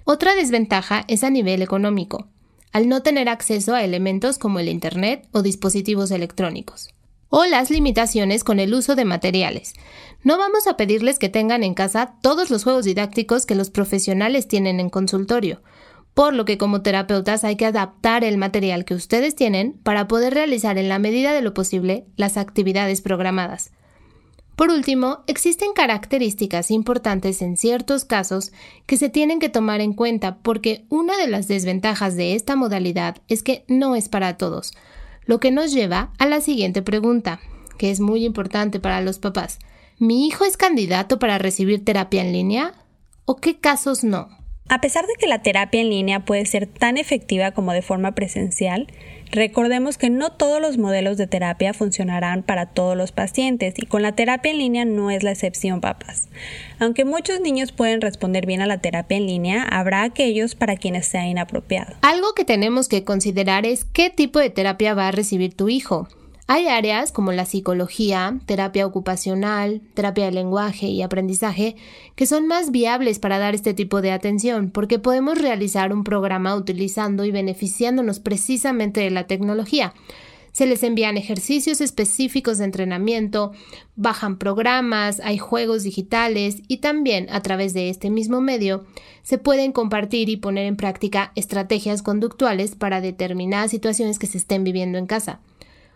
Otra 0.04 0.34
desventaja 0.34 1.04
es 1.06 1.22
a 1.22 1.30
nivel 1.30 1.60
económico, 1.60 2.28
al 2.72 2.88
no 2.88 3.02
tener 3.02 3.28
acceso 3.28 3.74
a 3.74 3.84
elementos 3.84 4.38
como 4.38 4.58
el 4.58 4.68
Internet 4.68 5.28
o 5.32 5.42
dispositivos 5.42 6.10
electrónicos 6.10 6.93
o 7.36 7.46
las 7.46 7.68
limitaciones 7.68 8.44
con 8.44 8.60
el 8.60 8.72
uso 8.74 8.94
de 8.94 9.04
materiales. 9.04 9.72
No 10.22 10.38
vamos 10.38 10.68
a 10.68 10.76
pedirles 10.76 11.18
que 11.18 11.28
tengan 11.28 11.64
en 11.64 11.74
casa 11.74 12.14
todos 12.22 12.48
los 12.48 12.62
juegos 12.62 12.84
didácticos 12.84 13.44
que 13.44 13.56
los 13.56 13.70
profesionales 13.70 14.46
tienen 14.46 14.78
en 14.78 14.88
consultorio, 14.88 15.60
por 16.14 16.32
lo 16.32 16.44
que 16.44 16.58
como 16.58 16.82
terapeutas 16.82 17.42
hay 17.42 17.56
que 17.56 17.66
adaptar 17.66 18.22
el 18.22 18.38
material 18.38 18.84
que 18.84 18.94
ustedes 18.94 19.34
tienen 19.34 19.72
para 19.82 20.06
poder 20.06 20.32
realizar 20.32 20.78
en 20.78 20.88
la 20.88 21.00
medida 21.00 21.32
de 21.32 21.42
lo 21.42 21.54
posible 21.54 22.06
las 22.14 22.36
actividades 22.36 23.00
programadas. 23.00 23.72
Por 24.54 24.70
último, 24.70 25.24
existen 25.26 25.72
características 25.74 26.70
importantes 26.70 27.42
en 27.42 27.56
ciertos 27.56 28.04
casos 28.04 28.52
que 28.86 28.96
se 28.96 29.08
tienen 29.08 29.40
que 29.40 29.48
tomar 29.48 29.80
en 29.80 29.94
cuenta 29.94 30.38
porque 30.38 30.84
una 30.88 31.16
de 31.16 31.26
las 31.26 31.48
desventajas 31.48 32.14
de 32.14 32.36
esta 32.36 32.54
modalidad 32.54 33.16
es 33.26 33.42
que 33.42 33.64
no 33.66 33.96
es 33.96 34.08
para 34.08 34.36
todos. 34.36 34.72
Lo 35.26 35.40
que 35.40 35.50
nos 35.50 35.72
lleva 35.72 36.12
a 36.18 36.26
la 36.26 36.40
siguiente 36.40 36.82
pregunta, 36.82 37.40
que 37.78 37.90
es 37.90 38.00
muy 38.00 38.24
importante 38.24 38.80
para 38.80 39.00
los 39.00 39.18
papás. 39.18 39.58
¿Mi 39.98 40.26
hijo 40.26 40.44
es 40.44 40.56
candidato 40.56 41.18
para 41.18 41.38
recibir 41.38 41.84
terapia 41.84 42.22
en 42.22 42.32
línea? 42.32 42.74
¿O 43.24 43.36
qué 43.36 43.58
casos 43.58 44.04
no? 44.04 44.28
A 44.68 44.80
pesar 44.80 45.06
de 45.06 45.14
que 45.18 45.26
la 45.26 45.42
terapia 45.42 45.80
en 45.80 45.90
línea 45.90 46.24
puede 46.24 46.46
ser 46.46 46.66
tan 46.66 46.96
efectiva 46.96 47.52
como 47.52 47.72
de 47.72 47.82
forma 47.82 48.12
presencial, 48.12 48.88
Recordemos 49.34 49.98
que 49.98 50.10
no 50.10 50.30
todos 50.30 50.60
los 50.60 50.78
modelos 50.78 51.16
de 51.16 51.26
terapia 51.26 51.74
funcionarán 51.74 52.44
para 52.44 52.66
todos 52.66 52.96
los 52.96 53.10
pacientes 53.10 53.74
y 53.76 53.86
con 53.86 54.00
la 54.00 54.12
terapia 54.12 54.52
en 54.52 54.58
línea 54.58 54.84
no 54.84 55.10
es 55.10 55.24
la 55.24 55.32
excepción, 55.32 55.80
papás. 55.80 56.28
Aunque 56.78 57.04
muchos 57.04 57.40
niños 57.40 57.72
pueden 57.72 58.00
responder 58.00 58.46
bien 58.46 58.60
a 58.60 58.66
la 58.66 58.78
terapia 58.78 59.16
en 59.16 59.26
línea, 59.26 59.64
habrá 59.64 60.04
aquellos 60.04 60.54
para 60.54 60.76
quienes 60.76 61.06
sea 61.06 61.26
inapropiado. 61.26 61.94
Algo 62.02 62.32
que 62.34 62.44
tenemos 62.44 62.88
que 62.88 63.02
considerar 63.02 63.66
es 63.66 63.84
qué 63.84 64.08
tipo 64.08 64.38
de 64.38 64.50
terapia 64.50 64.94
va 64.94 65.08
a 65.08 65.12
recibir 65.12 65.52
tu 65.52 65.68
hijo. 65.68 66.06
Hay 66.46 66.66
áreas 66.66 67.10
como 67.10 67.32
la 67.32 67.46
psicología, 67.46 68.38
terapia 68.44 68.86
ocupacional, 68.86 69.80
terapia 69.94 70.26
de 70.26 70.32
lenguaje 70.32 70.88
y 70.88 71.00
aprendizaje 71.00 71.74
que 72.16 72.26
son 72.26 72.46
más 72.46 72.70
viables 72.70 73.18
para 73.18 73.38
dar 73.38 73.54
este 73.54 73.72
tipo 73.72 74.02
de 74.02 74.10
atención 74.10 74.70
porque 74.70 74.98
podemos 74.98 75.38
realizar 75.38 75.90
un 75.90 76.04
programa 76.04 76.54
utilizando 76.54 77.24
y 77.24 77.30
beneficiándonos 77.30 78.20
precisamente 78.20 79.00
de 79.00 79.10
la 79.10 79.26
tecnología. 79.26 79.94
Se 80.52 80.66
les 80.66 80.82
envían 80.82 81.16
ejercicios 81.16 81.80
específicos 81.80 82.58
de 82.58 82.64
entrenamiento, 82.66 83.52
bajan 83.96 84.36
programas, 84.36 85.20
hay 85.24 85.38
juegos 85.38 85.82
digitales 85.82 86.58
y 86.68 86.76
también 86.76 87.26
a 87.30 87.40
través 87.40 87.72
de 87.72 87.88
este 87.88 88.10
mismo 88.10 88.42
medio 88.42 88.84
se 89.22 89.38
pueden 89.38 89.72
compartir 89.72 90.28
y 90.28 90.36
poner 90.36 90.66
en 90.66 90.76
práctica 90.76 91.32
estrategias 91.36 92.02
conductuales 92.02 92.76
para 92.76 93.00
determinadas 93.00 93.70
situaciones 93.70 94.18
que 94.18 94.26
se 94.26 94.36
estén 94.36 94.62
viviendo 94.62 94.98
en 94.98 95.06
casa. 95.06 95.40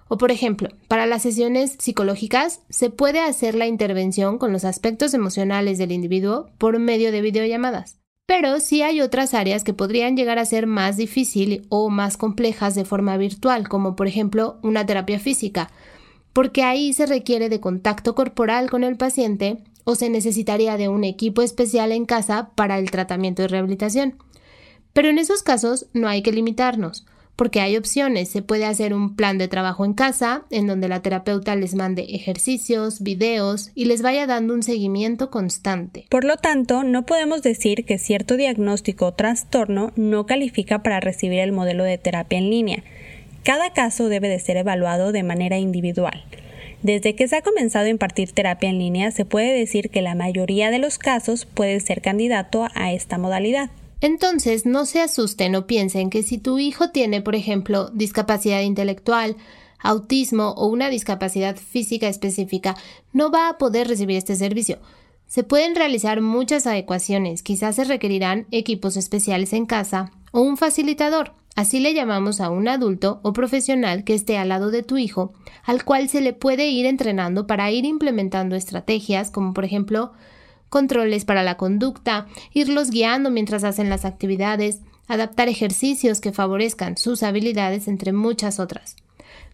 O 0.09 0.17
por 0.17 0.31
ejemplo, 0.31 0.71
para 0.89 1.07
las 1.07 1.23
sesiones 1.23 1.77
psicológicas 1.79 2.63
se 2.71 2.91
puede 2.91 3.21
hacer 3.21 3.55
la 3.55 3.67
intervención 3.67 4.39
con 4.39 4.53
los 4.53 4.65
aspectos 4.65 5.13
emocionales 5.15 5.79
del 5.79 5.93
individuo 5.93 6.51
por 6.59 6.79
medio 6.79 7.13
de 7.13 7.21
videollamadas. 7.21 7.99
Pero 8.27 8.61
sí 8.61 8.83
hay 8.83 9.01
otras 9.01 9.33
áreas 9.33 9.65
que 9.65 9.75
podrían 9.75 10.17
llegar 10.17 10.39
a 10.39 10.45
ser 10.45 10.67
más 10.67 10.97
difícil 10.97 11.67
o 11.69 11.89
más 11.89 12.17
complejas 12.17 12.75
de 12.75 12.85
forma 12.85 13.17
virtual, 13.17 13.69
como 13.69 13.97
por 13.97 14.07
ejemplo 14.07 14.59
una 14.63 14.85
terapia 14.85 15.19
física, 15.19 15.71
porque 16.33 16.63
ahí 16.63 16.93
se 16.93 17.07
requiere 17.07 17.49
de 17.49 17.61
contacto 17.61 18.15
corporal 18.15 18.71
con 18.71 18.85
el 18.85 18.97
paciente 18.97 19.59
o 19.85 19.95
se 19.95 20.11
necesitaría 20.11 20.77
de 20.77 20.89
un 20.89 21.05
equipo 21.05 21.41
especial 21.41 21.93
en 21.93 22.05
casa 22.05 22.51
para 22.55 22.79
el 22.79 22.91
tratamiento 22.91 23.43
y 23.43 23.47
rehabilitación. 23.47 24.23
Pero 24.93 25.09
en 25.09 25.19
esos 25.19 25.43
casos 25.43 25.87
no 25.95 26.09
hay 26.09 26.23
que 26.23 26.33
limitarnos 26.33 27.07
porque 27.39 27.61
hay 27.61 27.77
opciones. 27.77 28.29
Se 28.29 28.43
puede 28.43 28.65
hacer 28.65 28.93
un 28.93 29.15
plan 29.15 29.39
de 29.39 29.47
trabajo 29.47 29.85
en 29.85 29.95
casa, 29.95 30.43
en 30.51 30.67
donde 30.67 30.89
la 30.89 31.03
terapeuta 31.03 31.55
les 31.55 31.77
mande 31.77 32.03
ejercicios, 32.11 33.01
videos 33.01 33.71
y 33.77 33.85
les 33.85 34.03
vaya 34.03 34.27
dando 34.27 34.55
un 34.55 34.65
seguimiento 34.65 35.31
constante. 35.31 36.07
Por 36.11 36.25
lo 36.25 36.37
tanto, 36.37 36.83
no 36.83 37.07
podemos 37.07 37.43
decir 37.43 37.85
que 37.85 37.99
cierto 37.99 38.37
diagnóstico 38.37 39.07
o 39.07 39.15
trastorno 39.15 39.93
no 39.95 40.27
califica 40.27 40.83
para 40.83 40.99
recibir 40.99 41.39
el 41.39 41.53
modelo 41.53 41.85
de 41.85 41.97
terapia 41.97 42.39
en 42.39 42.51
línea. 42.51 42.83
Cada 43.45 43.73
caso 43.73 44.09
debe 44.09 44.29
de 44.29 44.41
ser 44.41 44.57
evaluado 44.57 45.13
de 45.13 45.23
manera 45.23 45.59
individual. 45.59 46.25
Desde 46.83 47.15
que 47.15 47.29
se 47.29 47.37
ha 47.37 47.43
comenzado 47.43 47.87
a 47.87 47.91
impartir 47.91 48.33
terapia 48.33 48.69
en 48.69 48.81
línea, 48.81 49.13
se 49.13 49.25
puede 49.25 49.57
decir 49.57 49.91
que 49.91 50.03
la 50.03 50.17
mayoría 50.17 50.73
de 50.73 50.81
los 50.81 50.99
casos 50.99 51.47
puede 51.47 51.79
ser 51.79 52.03
candidato 52.03 52.67
a 52.75 52.93
esta 52.93 53.17
modalidad. 53.17 53.71
Entonces, 54.01 54.65
no 54.65 54.87
se 54.87 55.01
asusten 55.01 55.57
o 55.57 55.67
piensen 55.67 56.11
que 56.11 56.23
si 56.23 56.39
tu 56.39 56.59
hijo 56.59 56.91
tiene, 56.91 57.21
por 57.21 57.35
ejemplo, 57.35 57.91
discapacidad 57.91 58.61
intelectual, 58.61 59.37
autismo 59.81 60.51
o 60.51 60.67
una 60.67 60.89
discapacidad 60.89 61.57
física 61.57 62.09
específica, 62.09 62.77
no 63.13 63.31
va 63.31 63.49
a 63.49 63.59
poder 63.59 63.89
recibir 63.89 64.17
este 64.17 64.37
servicio. 64.37 64.79
Se 65.27 65.43
pueden 65.43 65.75
realizar 65.75 66.21
muchas 66.21 66.67
adecuaciones, 66.67 67.43
quizás 67.43 67.77
se 67.77 67.85
requerirán 67.85 68.47
equipos 68.51 68.97
especiales 68.97 69.53
en 69.53 69.67
casa 69.67 70.11
o 70.33 70.41
un 70.41 70.57
facilitador. 70.57 71.33
Así 71.55 71.81
le 71.81 71.93
llamamos 71.93 72.41
a 72.41 72.51
un 72.51 72.69
adulto 72.69 73.19
o 73.25 73.33
profesional 73.33 74.05
que 74.05 74.15
esté 74.15 74.39
al 74.39 74.49
lado 74.49 74.71
de 74.71 74.85
tu 74.85 74.97
hijo, 74.97 75.33
al 75.65 75.85
cual 75.85 76.09
se 76.09 76.21
le 76.21 76.33
puede 76.33 76.69
ir 76.69 76.87
entrenando 76.87 77.49
para 77.49 77.71
ir 77.73 77.85
implementando 77.85 78.55
estrategias 78.55 79.31
como 79.31 79.55
por 79.55 79.65
ejemplo 79.65 80.13
controles 80.69 81.25
para 81.25 81.43
la 81.43 81.57
conducta, 81.57 82.27
irlos 82.53 82.91
guiando 82.91 83.31
mientras 83.31 83.65
hacen 83.65 83.91
las 83.91 84.05
actividades, 84.05 84.81
adaptar 85.07 85.49
ejercicios 85.49 86.21
que 86.21 86.33
favorezcan 86.33 86.97
sus 86.97 87.23
habilidades, 87.23 87.89
entre 87.89 88.13
muchas 88.13 88.61
otras. 88.61 88.97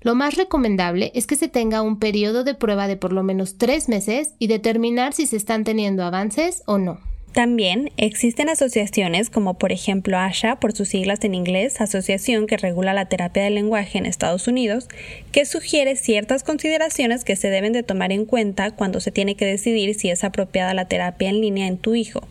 Lo 0.00 0.14
más 0.14 0.34
recomendable 0.36 1.12
es 1.14 1.26
que 1.26 1.36
se 1.36 1.48
tenga 1.48 1.80
un 1.80 1.98
periodo 1.98 2.44
de 2.44 2.54
prueba 2.54 2.88
de 2.88 2.96
por 2.96 3.12
lo 3.12 3.22
menos 3.22 3.56
tres 3.56 3.88
meses 3.88 4.34
y 4.38 4.48
determinar 4.48 5.14
si 5.14 5.26
se 5.26 5.36
están 5.36 5.64
teniendo 5.64 6.04
avances 6.04 6.62
o 6.66 6.78
no. 6.78 6.98
También 7.34 7.90
existen 7.96 8.48
asociaciones 8.48 9.28
como 9.28 9.54
por 9.54 9.72
ejemplo 9.72 10.18
ASHA, 10.18 10.60
por 10.60 10.72
sus 10.72 10.90
siglas 10.90 11.18
en 11.24 11.34
inglés, 11.34 11.80
Asociación 11.80 12.46
que 12.46 12.56
regula 12.56 12.94
la 12.94 13.06
terapia 13.06 13.42
del 13.42 13.56
lenguaje 13.56 13.98
en 13.98 14.06
Estados 14.06 14.46
Unidos, 14.46 14.86
que 15.32 15.44
sugiere 15.44 15.96
ciertas 15.96 16.44
consideraciones 16.44 17.24
que 17.24 17.34
se 17.34 17.50
deben 17.50 17.72
de 17.72 17.82
tomar 17.82 18.12
en 18.12 18.24
cuenta 18.24 18.70
cuando 18.70 19.00
se 19.00 19.10
tiene 19.10 19.34
que 19.34 19.46
decidir 19.46 19.96
si 19.96 20.10
es 20.10 20.22
apropiada 20.22 20.74
la 20.74 20.84
terapia 20.84 21.28
en 21.28 21.40
línea 21.40 21.66
en 21.66 21.76
tu 21.76 21.96
hijo 21.96 22.22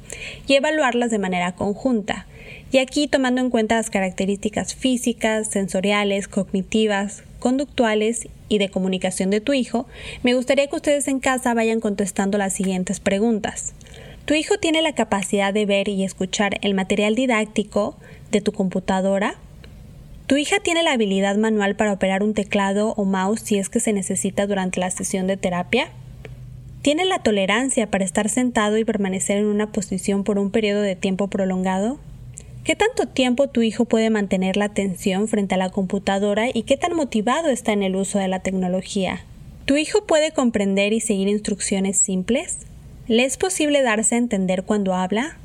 y 0.48 0.53
evaluarlas 0.53 1.12
de 1.12 1.19
manera 1.19 1.51
conjunta. 1.51 2.25
Y 2.72 2.77
aquí 2.77 3.10
tomando 3.10 3.41
en 3.41 3.50
cuenta 3.50 3.75
las 3.75 3.89
características 3.89 4.74
físicas, 4.74 5.50
sensoriales, 5.50 6.29
cognitivas, 6.29 7.24
conductuales 7.39 8.29
y 8.48 8.57
de 8.57 8.69
comunicación 8.69 9.31
de 9.31 9.41
tu 9.41 9.51
hijo, 9.51 9.86
me 10.24 10.33
gustaría 10.33 10.67
que 10.67 10.77
ustedes 10.77 11.10
en 11.10 11.19
casa 11.19 11.53
vayan 11.53 11.81
contestando 11.81 12.38
las 12.38 12.53
siguientes 12.53 13.01
preguntas. 13.01 13.74
Tu 14.25 14.36
hijo 14.36 14.58
tiene 14.58 14.82
la 14.82 14.96
capacidad 14.96 15.53
de 15.53 15.65
ver 15.65 15.89
y 15.89 16.06
escuchar 16.06 16.58
el 16.62 16.74
material 16.74 17.13
didáctico 17.13 17.98
de 18.32 18.39
tu 18.39 18.53
computadora. 18.53 19.36
Tu 20.27 20.38
hija 20.38 20.62
tiene 20.62 20.82
la 20.82 20.94
habilidad 20.94 21.36
manual 21.36 21.75
para 21.75 21.92
operar 21.92 22.24
un 22.24 22.34
teclado 22.34 22.94
o 22.96 23.03
mouse 23.03 23.42
si 23.42 23.58
es 23.58 23.68
que 23.68 23.82
se 23.82 23.92
necesita 23.92 24.48
durante 24.48 24.80
la 24.80 24.89
sesión 24.92 25.27
de 25.27 25.36
terapia. 25.36 25.89
¿Tiene 26.82 27.03
la 27.03 27.20
tolerancia 27.20 27.92
para 27.92 28.06
estar 28.06 28.30
sentado 28.30 28.77
y 28.77 28.86
permanecer 28.86 29.38
en 29.38 29.46
una 29.46 29.74
posición 29.74 30.24
por 30.24 30.39
un 30.39 30.51
periodo 30.51 30.82
de 30.82 30.96
tiempo 30.96 31.27
prolongado? 31.27 32.00
¿Qué 32.63 32.77
tanto 32.77 33.10
tiempo 33.10 33.48
tu 33.48 33.62
hijo 33.62 33.84
puede 33.84 34.10
mantener 34.10 34.56
la 34.56 34.65
atención 34.65 35.27
frente 35.27 35.56
a 35.56 35.58
la 35.58 35.70
computadora 35.70 36.48
y 36.53 36.63
qué 36.63 36.77
tan 36.77 36.96
motivado 36.96 37.50
está 37.50 37.74
en 37.74 37.84
el 37.84 37.98
uso 37.98 38.20
de 38.20 38.30
la 38.30 38.39
tecnología? 38.39 39.25
¿Tu 39.65 39.75
hijo 39.75 40.06
puede 40.06 40.32
comprender 40.32 40.94
y 40.94 41.01
seguir 41.01 41.27
instrucciones 41.27 41.98
simples? 41.98 42.60
¿Le 43.07 43.25
es 43.25 43.36
posible 43.36 43.81
darse 43.81 44.15
a 44.15 44.17
entender 44.17 44.63
cuando 44.63 44.93
habla? 44.93 45.38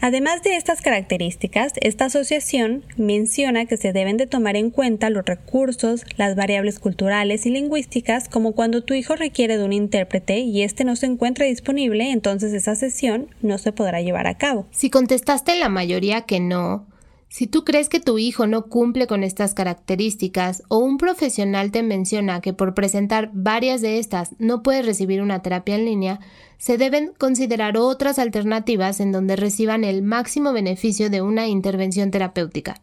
Además 0.00 0.42
de 0.42 0.56
estas 0.56 0.82
características, 0.82 1.72
esta 1.80 2.04
asociación 2.04 2.84
menciona 2.96 3.66
que 3.66 3.76
se 3.76 3.92
deben 3.92 4.16
de 4.16 4.28
tomar 4.28 4.54
en 4.54 4.70
cuenta 4.70 5.10
los 5.10 5.24
recursos, 5.24 6.04
las 6.16 6.36
variables 6.36 6.78
culturales 6.78 7.44
y 7.44 7.50
lingüísticas, 7.50 8.28
como 8.28 8.52
cuando 8.52 8.84
tu 8.84 8.94
hijo 8.94 9.16
requiere 9.16 9.58
de 9.58 9.64
un 9.64 9.72
intérprete 9.72 10.38
y 10.40 10.62
éste 10.62 10.84
no 10.84 10.94
se 10.94 11.06
encuentra 11.06 11.46
disponible, 11.46 12.10
entonces 12.12 12.52
esa 12.52 12.76
sesión 12.76 13.28
no 13.42 13.58
se 13.58 13.72
podrá 13.72 14.00
llevar 14.00 14.28
a 14.28 14.38
cabo. 14.38 14.66
Si 14.70 14.88
contestaste 14.88 15.56
la 15.56 15.68
mayoría 15.68 16.22
que 16.22 16.38
no, 16.38 16.86
si 17.32 17.46
tú 17.46 17.64
crees 17.64 17.88
que 17.88 17.98
tu 17.98 18.18
hijo 18.18 18.46
no 18.46 18.66
cumple 18.66 19.06
con 19.06 19.24
estas 19.24 19.54
características 19.54 20.64
o 20.68 20.76
un 20.76 20.98
profesional 20.98 21.70
te 21.70 21.82
menciona 21.82 22.42
que 22.42 22.52
por 22.52 22.74
presentar 22.74 23.30
varias 23.32 23.80
de 23.80 23.98
estas 23.98 24.32
no 24.38 24.62
puedes 24.62 24.84
recibir 24.84 25.22
una 25.22 25.40
terapia 25.40 25.76
en 25.76 25.86
línea, 25.86 26.20
se 26.58 26.76
deben 26.76 27.14
considerar 27.16 27.78
otras 27.78 28.18
alternativas 28.18 29.00
en 29.00 29.12
donde 29.12 29.36
reciban 29.36 29.82
el 29.82 30.02
máximo 30.02 30.52
beneficio 30.52 31.08
de 31.08 31.22
una 31.22 31.46
intervención 31.46 32.10
terapéutica. 32.10 32.82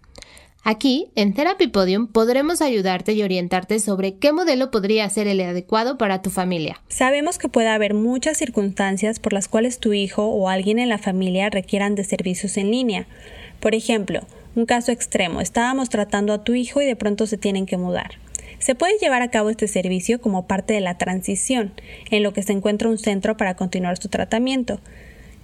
Aquí, 0.63 1.11
en 1.15 1.35
Therapy 1.35 1.67
Podium, 1.67 2.07
podremos 2.07 2.61
ayudarte 2.63 3.13
y 3.13 3.21
orientarte 3.21 3.79
sobre 3.79 4.15
qué 4.15 4.33
modelo 4.33 4.71
podría 4.71 5.07
ser 5.09 5.27
el 5.27 5.41
adecuado 5.41 5.99
para 5.99 6.23
tu 6.23 6.31
familia. 6.31 6.81
Sabemos 6.87 7.37
que 7.37 7.49
puede 7.49 7.69
haber 7.69 7.93
muchas 7.93 8.37
circunstancias 8.37 9.19
por 9.19 9.31
las 9.31 9.47
cuales 9.47 9.79
tu 9.79 9.93
hijo 9.93 10.25
o 10.25 10.49
alguien 10.49 10.79
en 10.79 10.89
la 10.89 10.97
familia 10.97 11.51
requieran 11.51 11.93
de 11.93 12.03
servicios 12.03 12.57
en 12.57 12.71
línea. 12.71 13.07
Por 13.59 13.75
ejemplo, 13.75 14.21
un 14.55 14.65
caso 14.65 14.91
extremo, 14.91 15.41
estábamos 15.41 15.89
tratando 15.89 16.33
a 16.33 16.43
tu 16.43 16.53
hijo 16.53 16.81
y 16.81 16.85
de 16.85 16.95
pronto 16.95 17.27
se 17.27 17.37
tienen 17.37 17.65
que 17.65 17.77
mudar. 17.77 18.11
Se 18.59 18.75
puede 18.75 18.97
llevar 18.99 19.21
a 19.21 19.31
cabo 19.31 19.49
este 19.49 19.67
servicio 19.67 20.19
como 20.19 20.47
parte 20.47 20.73
de 20.73 20.81
la 20.81 20.97
transición, 20.97 21.73
en 22.11 22.23
lo 22.23 22.33
que 22.33 22.43
se 22.43 22.51
encuentra 22.51 22.89
un 22.89 22.97
centro 22.97 23.37
para 23.37 23.55
continuar 23.55 23.97
su 23.97 24.09
tratamiento. 24.09 24.79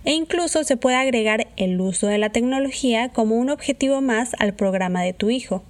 E 0.03 0.11
incluso 0.11 0.63
se 0.63 0.77
puede 0.77 0.97
agregar 0.97 1.47
el 1.55 1.79
uso 1.79 2.07
de 2.07 2.17
la 2.17 2.29
tecnología 2.29 3.09
como 3.09 3.35
un 3.35 3.49
objetivo 3.49 4.01
más 4.01 4.35
al 4.37 4.53
programa 4.53 5.01
de 5.01 5.13
tu 5.13 5.29
hijo. 5.29 5.63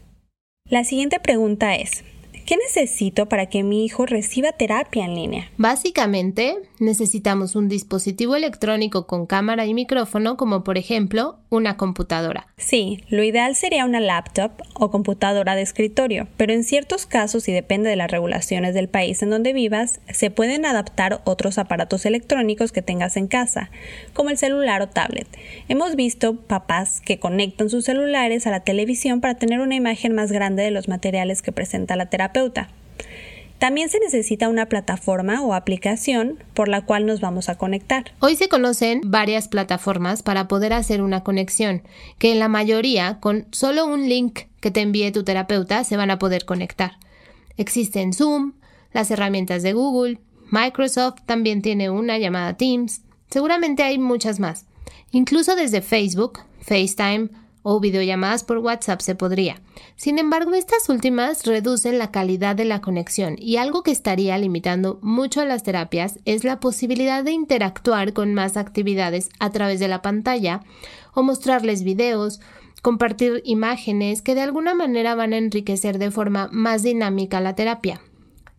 La 0.68 0.84
siguiente 0.84 1.20
pregunta 1.20 1.76
es, 1.76 2.04
¿Qué 2.46 2.58
necesito 2.58 3.28
para 3.28 3.48
que 3.48 3.64
mi 3.64 3.84
hijo 3.84 4.06
reciba 4.06 4.52
terapia 4.52 5.04
en 5.04 5.16
línea? 5.16 5.50
Básicamente, 5.58 6.56
necesitamos 6.78 7.56
un 7.56 7.68
dispositivo 7.68 8.36
electrónico 8.36 9.08
con 9.08 9.26
cámara 9.26 9.66
y 9.66 9.74
micrófono, 9.74 10.38
como 10.38 10.64
por 10.64 10.78
ejemplo 10.78 11.40
una 11.50 11.76
computadora. 11.76 12.46
Sí, 12.56 13.04
lo 13.10 13.24
ideal 13.24 13.56
sería 13.56 13.84
una 13.84 14.00
laptop 14.00 14.52
o 14.76 14.92
computadora 14.92 15.56
de 15.56 15.64
escritorio, 15.64 16.28
pero 16.38 16.54
en 16.54 16.64
ciertos 16.64 17.08
casos 17.08 17.48
y 17.48 17.52
depende 17.52 17.90
de 17.90 17.96
las 17.96 18.12
regulaciones 18.12 18.76
del 18.76 18.90
país 18.90 19.24
en 19.24 19.32
donde 19.32 19.52
vivas, 19.52 20.00
se 20.14 20.30
pueden 20.30 20.68
adaptar 20.68 21.22
otros 21.26 21.58
aparatos 21.58 22.06
electrónicos 22.06 22.72
que 22.72 22.84
tengas 22.84 23.18
en 23.18 23.28
casa, 23.28 23.72
como 24.14 24.30
el 24.30 24.38
celular 24.38 24.84
o 24.84 24.90
tablet. 24.90 25.28
Hemos 25.68 25.96
visto 25.96 26.36
papás 26.36 27.02
que 27.02 27.18
conectan 27.18 27.72
sus 27.72 27.86
celulares 27.86 28.46
a 28.46 28.52
la 28.52 28.60
televisión 28.60 29.20
para 29.20 29.34
tener 29.34 29.62
una 29.62 29.74
imagen 29.74 30.14
más 30.14 30.32
grande 30.32 30.62
de 30.62 30.72
los 30.72 30.88
materiales 30.88 31.42
que 31.42 31.52
presenta 31.52 31.96
la 31.96 32.08
terapia 32.08 32.35
también 33.60 33.88
se 33.90 34.00
necesita 34.00 34.50
una 34.50 34.68
plataforma 34.68 35.42
o 35.42 35.54
aplicación 35.54 36.44
por 36.54 36.68
la 36.68 36.86
cual 36.86 37.06
nos 37.06 37.22
vamos 37.22 37.48
a 37.48 37.56
conectar. 37.58 38.12
Hoy 38.20 38.36
se 38.36 38.50
conocen 38.50 39.02
varias 39.06 39.48
plataformas 39.48 40.22
para 40.22 40.48
poder 40.48 40.74
hacer 40.74 41.02
una 41.02 41.24
conexión, 41.24 41.82
que 42.20 42.32
en 42.32 42.40
la 42.40 42.50
mayoría 42.50 43.20
con 43.22 43.48
solo 43.52 43.86
un 43.86 44.10
link 44.10 44.42
que 44.60 44.72
te 44.72 44.82
envíe 44.82 45.12
tu 45.12 45.24
terapeuta 45.24 45.84
se 45.84 45.96
van 45.96 46.12
a 46.12 46.20
poder 46.20 46.46
conectar. 46.46 46.98
Existen 47.58 48.12
Zoom, 48.12 48.54
las 48.92 49.10
herramientas 49.12 49.64
de 49.64 49.74
Google, 49.74 50.20
Microsoft 50.52 51.22
también 51.26 51.62
tiene 51.62 51.90
una 51.90 52.18
llamada 52.18 52.58
Teams, 52.58 53.02
seguramente 53.30 53.84
hay 53.84 53.98
muchas 53.98 54.40
más. 54.40 54.66
Incluso 55.12 55.56
desde 55.56 55.82
Facebook, 55.82 56.40
FaceTime 56.60 57.30
o 57.68 57.80
videollamadas 57.80 58.44
por 58.44 58.60
WhatsApp 58.60 59.02
se 59.02 59.16
podría. 59.16 59.60
Sin 59.96 60.20
embargo, 60.20 60.54
estas 60.54 60.88
últimas 60.88 61.48
reducen 61.48 61.98
la 61.98 62.12
calidad 62.12 62.56
de 62.56 62.64
la 62.64 62.80
conexión 62.80 63.38
y 63.40 63.58
algo 63.58 63.82
que 63.82 63.90
estaría 63.90 64.38
limitando 64.38 65.00
mucho 65.02 65.42
a 65.42 65.46
las 65.46 65.64
terapias 65.64 66.20
es 66.26 66.44
la 66.44 66.60
posibilidad 66.60 67.24
de 67.24 67.32
interactuar 67.32 68.14
con 68.14 68.36
más 68.36 68.56
actividades 68.56 69.32
a 69.40 69.50
través 69.50 69.80
de 69.80 69.88
la 69.88 70.04
pantalla 70.04 70.62
o 71.16 71.24
mostrarles 71.24 71.84
videos, 71.84 72.40
compartir 72.84 73.42
imágenes 73.46 74.22
que 74.22 74.36
de 74.36 74.42
alguna 74.42 74.76
manera 74.76 75.16
van 75.16 75.34
a 75.34 75.38
enriquecer 75.38 75.98
de 75.98 76.12
forma 76.12 76.50
más 76.52 76.84
dinámica 76.84 77.42
la 77.42 77.56
terapia. 77.56 78.00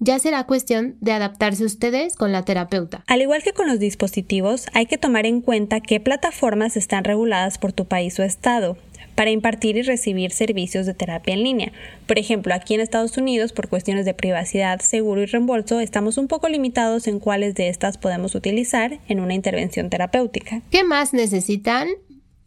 Ya 0.01 0.19
será 0.19 0.45
cuestión 0.45 0.97
de 1.01 1.13
adaptarse 1.13 1.65
ustedes 1.65 2.17
con 2.17 2.33
la 2.33 2.45
terapeuta. 2.45 3.05
Al 3.07 3.23
igual 3.23 3.43
que 3.43 3.53
con 3.53 3.67
los 3.69 3.79
dispositivos, 3.79 4.67
hay 4.75 4.87
que 4.87 4.99
tomar 4.99 5.25
en 5.27 5.41
cuenta 5.41 5.81
qué 5.81 6.01
plataformas 6.01 6.77
están 6.77 7.05
reguladas 7.05 7.57
por 7.57 7.73
tu 7.73 7.87
país 7.87 8.19
o 8.19 8.25
estado 8.25 8.77
para 9.17 9.31
impartir 9.31 9.77
y 9.77 9.83
recibir 9.83 10.31
servicios 10.31 10.87
de 10.87 10.95
terapia 10.95 11.35
en 11.35 11.43
línea. 11.43 11.73
Por 12.07 12.19
ejemplo, 12.19 12.55
aquí 12.55 12.75
en 12.75 12.81
Estados 12.81 13.17
Unidos, 13.17 13.53
por 13.53 13.69
cuestiones 13.69 14.05
de 14.05 14.15
privacidad, 14.15 14.81
seguro 14.81 15.23
y 15.23 15.27
reembolso, 15.27 15.81
estamos 15.81 16.19
un 16.19 16.29
poco 16.29 16.49
limitados 16.49 17.09
en 17.09 17.19
cuáles 17.19 17.55
de 17.55 17.69
estas 17.69 17.99
podemos 17.99 18.35
utilizar 18.35 19.01
en 19.09 19.19
una 19.19 19.35
intervención 19.35 19.91
terapéutica. 19.91 20.63
¿Qué 20.71 20.85
más 20.85 21.15
necesitan? 21.15 21.89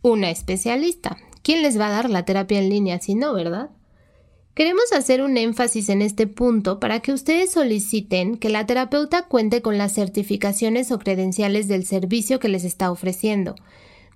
Una 0.01 0.29
especialista. 0.29 1.17
¿Quién 1.41 1.63
les 1.63 1.77
va 1.77 1.87
a 1.87 1.91
dar 1.91 2.09
la 2.09 2.23
terapia 2.23 2.59
en 2.59 2.69
línea 2.69 2.99
si 2.99 3.15
no, 3.15 3.33
verdad? 3.33 3.71
Queremos 4.53 4.91
hacer 4.91 5.21
un 5.21 5.37
énfasis 5.37 5.89
en 5.89 6.01
este 6.01 6.27
punto 6.27 6.79
para 6.79 6.99
que 6.99 7.13
ustedes 7.13 7.51
soliciten 7.51 8.37
que 8.37 8.49
la 8.49 8.65
terapeuta 8.65 9.23
cuente 9.23 9.61
con 9.61 9.77
las 9.77 9.93
certificaciones 9.93 10.91
o 10.91 10.99
credenciales 10.99 11.67
del 11.67 11.85
servicio 11.85 12.39
que 12.39 12.49
les 12.49 12.65
está 12.65 12.91
ofreciendo. 12.91 13.55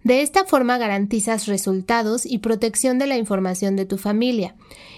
De 0.04 0.22
esta 0.22 0.44
forma 0.44 0.78
garantizas 0.78 1.48
resultados 1.48 2.26
y 2.26 2.40
protección 2.40 3.00
de 3.00 3.08
la 3.08 3.18
información 3.18 3.76
de 3.76 3.86
tu 3.86 3.98
familia, 3.98 4.56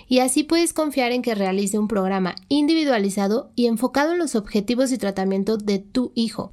y 0.08 0.20
así 0.20 0.44
puedes 0.44 0.74
confiar 0.74 1.12
en 1.12 1.22
que 1.22 1.36
realice 1.36 1.78
un 1.78 1.88
programa 1.88 2.36
individualizado 2.48 3.52
y 3.56 3.68
enfocado 3.68 4.14
en 4.14 4.20
los 4.20 4.36
objetivos 4.36 4.92
y 4.92 4.98
tratamiento 4.98 5.58
de 5.58 5.80
tu 5.80 6.12
hijo. 6.16 6.52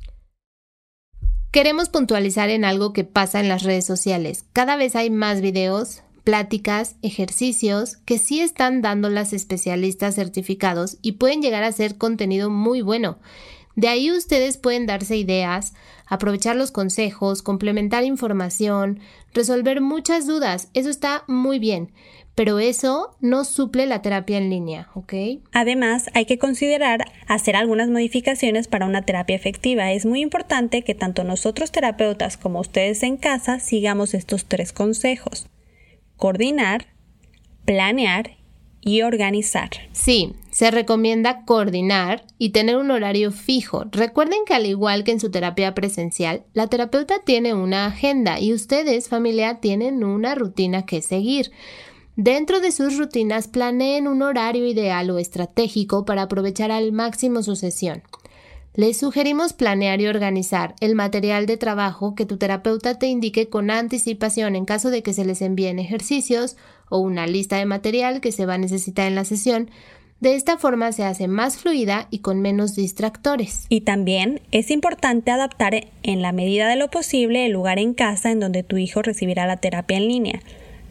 Queremos 1.51 1.91
puntualizar 1.91 2.49
en 2.49 2.65
algo 2.65 2.93
que 2.93 3.05
pasa 3.05 3.41
en 3.41 3.49
las 3.49 3.63
redes 3.63 3.85
sociales. 3.85 4.47
Cada 4.55 4.77
vez 4.77 4.97
hay 4.97 5.11
más 5.11 5.43
videos, 5.43 6.03
pláticas, 6.25 6.97
ejercicios 7.03 7.99
que 8.07 8.19
sí 8.19 8.41
están 8.41 8.81
dando 8.81 9.11
las 9.11 9.33
especialistas 9.33 10.15
certificados 10.15 10.97
y 11.03 11.13
pueden 11.13 11.43
llegar 11.43 11.63
a 11.63 11.73
ser 11.73 11.99
contenido 11.99 12.49
muy 12.49 12.81
bueno. 12.81 13.19
De 13.77 13.89
ahí 13.89 14.11
ustedes 14.11 14.59
pueden 14.59 14.87
darse 14.87 15.17
ideas, 15.17 15.75
aprovechar 16.07 16.57
los 16.57 16.71
consejos, 16.71 17.43
complementar 17.43 18.05
información, 18.05 19.01
resolver 19.33 19.81
muchas 19.81 20.27
dudas. 20.27 20.69
Eso 20.75 20.91
está 20.91 21.25
muy 21.27 21.59
bien, 21.59 21.93
pero 22.35 22.59
eso 22.59 23.17
no 23.21 23.45
suple 23.45 23.87
la 23.87 24.03
terapia 24.03 24.39
en 24.39 24.51
línea, 24.51 24.89
¿ok? 24.95 25.15
Además, 25.53 26.11
hay 26.15 26.27
que 26.27 26.39
considerar 26.39 27.05
hacer 27.27 27.57
algunas 27.57 27.89
modificaciones 27.89 28.69
para 28.69 28.87
una 28.87 29.03
terapia 29.03 29.37
efectiva. 29.37 29.93
Es 29.93 30.05
muy 30.05 30.21
importante 30.21 30.83
que 30.83 30.95
tanto 30.95 31.25
nosotros 31.25 31.73
terapeutas 31.73 32.37
como 32.37 32.61
ustedes 32.61 33.03
en 33.03 33.17
casa 33.17 33.59
sigamos 33.61 34.15
estos 34.15 34.45
tres 34.47 34.73
consejos 34.73 35.47
coordinar, 36.23 36.87
planear 37.65 38.37
y 38.83 39.03
organizar. 39.03 39.71
Sí, 39.93 40.35
se 40.51 40.71
recomienda 40.71 41.45
coordinar 41.45 42.25
y 42.37 42.51
tener 42.51 42.77
un 42.77 42.91
horario 42.91 43.31
fijo. 43.31 43.85
Recuerden 43.91 44.41
que 44.45 44.55
al 44.55 44.67
igual 44.67 45.05
que 45.05 45.13
en 45.13 45.21
su 45.21 45.31
terapia 45.31 45.75
presencial, 45.75 46.45
la 46.53 46.67
terapeuta 46.67 47.21
tiene 47.25 47.55
una 47.55 47.87
agenda 47.87 48.41
y 48.41 48.53
ustedes, 48.53 49.09
familia, 49.09 49.61
tienen 49.61 50.05
una 50.05 50.35
rutina 50.35 50.85
que 50.85 51.01
seguir. 51.01 51.53
Dentro 52.17 52.61
de 52.61 52.73
sus 52.73 52.99
rutinas 52.99 53.49
planeen 53.49 54.07
un 54.07 54.21
horario 54.21 54.67
ideal 54.67 55.09
o 55.11 55.19
estratégico 55.19 56.05
para 56.05 56.23
aprovechar 56.23 56.71
al 56.71 56.93
máximo 56.93 57.43
su 57.43 57.57
sesión. 57.57 58.03
Les 58.75 58.97
sugerimos 58.97 59.53
planear 59.53 60.01
y 60.01 60.07
organizar 60.07 60.75
el 60.81 60.95
material 60.95 61.45
de 61.45 61.59
trabajo 61.59 62.15
que 62.15 62.25
tu 62.25 62.39
terapeuta 62.39 62.99
te 62.99 63.07
indique 63.07 63.51
con 63.51 63.71
anticipación 63.71 64.57
en 64.57 64.65
caso 64.65 64.89
de 64.89 65.03
que 65.03 65.13
se 65.13 65.27
les 65.27 65.43
envíen 65.43 65.79
ejercicios 65.79 66.57
o 66.93 66.99
una 66.99 67.27
lista 67.27 67.57
de 67.57 67.65
material 67.65 68.21
que 68.21 68.33
se 68.33 68.45
va 68.45 68.55
a 68.55 68.59
necesitar 68.59 69.09
en 69.09 69.15
la 69.15 69.25
sesión. 69.25 69.71
De 70.21 70.37
esta 70.37 70.59
forma 70.59 70.93
se 70.93 71.05
hace 71.05 71.27
más 71.27 71.57
fluida 71.57 72.07
y 72.11 72.19
con 72.19 72.41
menos 72.41 72.77
distractores. 72.77 73.67
Y 73.69 73.81
también 73.81 74.41
es 74.53 74.71
importante 74.71 75.31
adaptar 75.31 75.89
en 76.03 76.23
la 76.23 76.33
medida 76.33 76.69
de 76.69 76.77
lo 76.77 76.91
posible 76.91 77.47
el 77.47 77.53
lugar 77.53 77.79
en 77.79 77.95
casa 77.95 78.31
en 78.31 78.39
donde 78.39 78.63
tu 78.63 78.77
hijo 78.77 79.03
recibirá 79.03 79.47
la 79.47 79.57
terapia 79.57 79.97
en 79.97 80.07
línea 80.07 80.41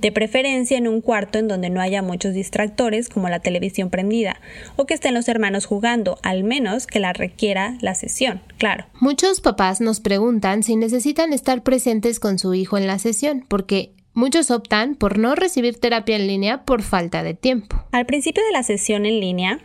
de 0.01 0.11
preferencia 0.11 0.77
en 0.77 0.87
un 0.87 0.99
cuarto 0.99 1.37
en 1.37 1.47
donde 1.47 1.69
no 1.69 1.79
haya 1.79 2.01
muchos 2.01 2.33
distractores 2.33 3.07
como 3.07 3.29
la 3.29 3.39
televisión 3.39 3.89
prendida 3.89 4.41
o 4.75 4.85
que 4.85 4.95
estén 4.95 5.13
los 5.13 5.29
hermanos 5.29 5.65
jugando, 5.65 6.17
al 6.23 6.43
menos 6.43 6.87
que 6.87 6.99
la 6.99 7.13
requiera 7.13 7.77
la 7.81 7.93
sesión, 7.93 8.41
claro. 8.57 8.85
Muchos 8.99 9.41
papás 9.41 9.79
nos 9.79 9.99
preguntan 9.99 10.63
si 10.63 10.75
necesitan 10.75 11.33
estar 11.33 11.61
presentes 11.61 12.19
con 12.19 12.39
su 12.39 12.55
hijo 12.55 12.79
en 12.79 12.87
la 12.87 12.97
sesión, 12.97 13.45
porque 13.47 13.93
Muchos 14.13 14.51
optan 14.51 14.95
por 14.95 15.17
no 15.17 15.35
recibir 15.35 15.79
terapia 15.79 16.17
en 16.17 16.27
línea 16.27 16.63
por 16.63 16.81
falta 16.81 17.23
de 17.23 17.33
tiempo. 17.33 17.83
Al 17.91 18.05
principio 18.05 18.43
de 18.43 18.51
la 18.51 18.63
sesión 18.63 19.05
en 19.05 19.19
línea, 19.21 19.59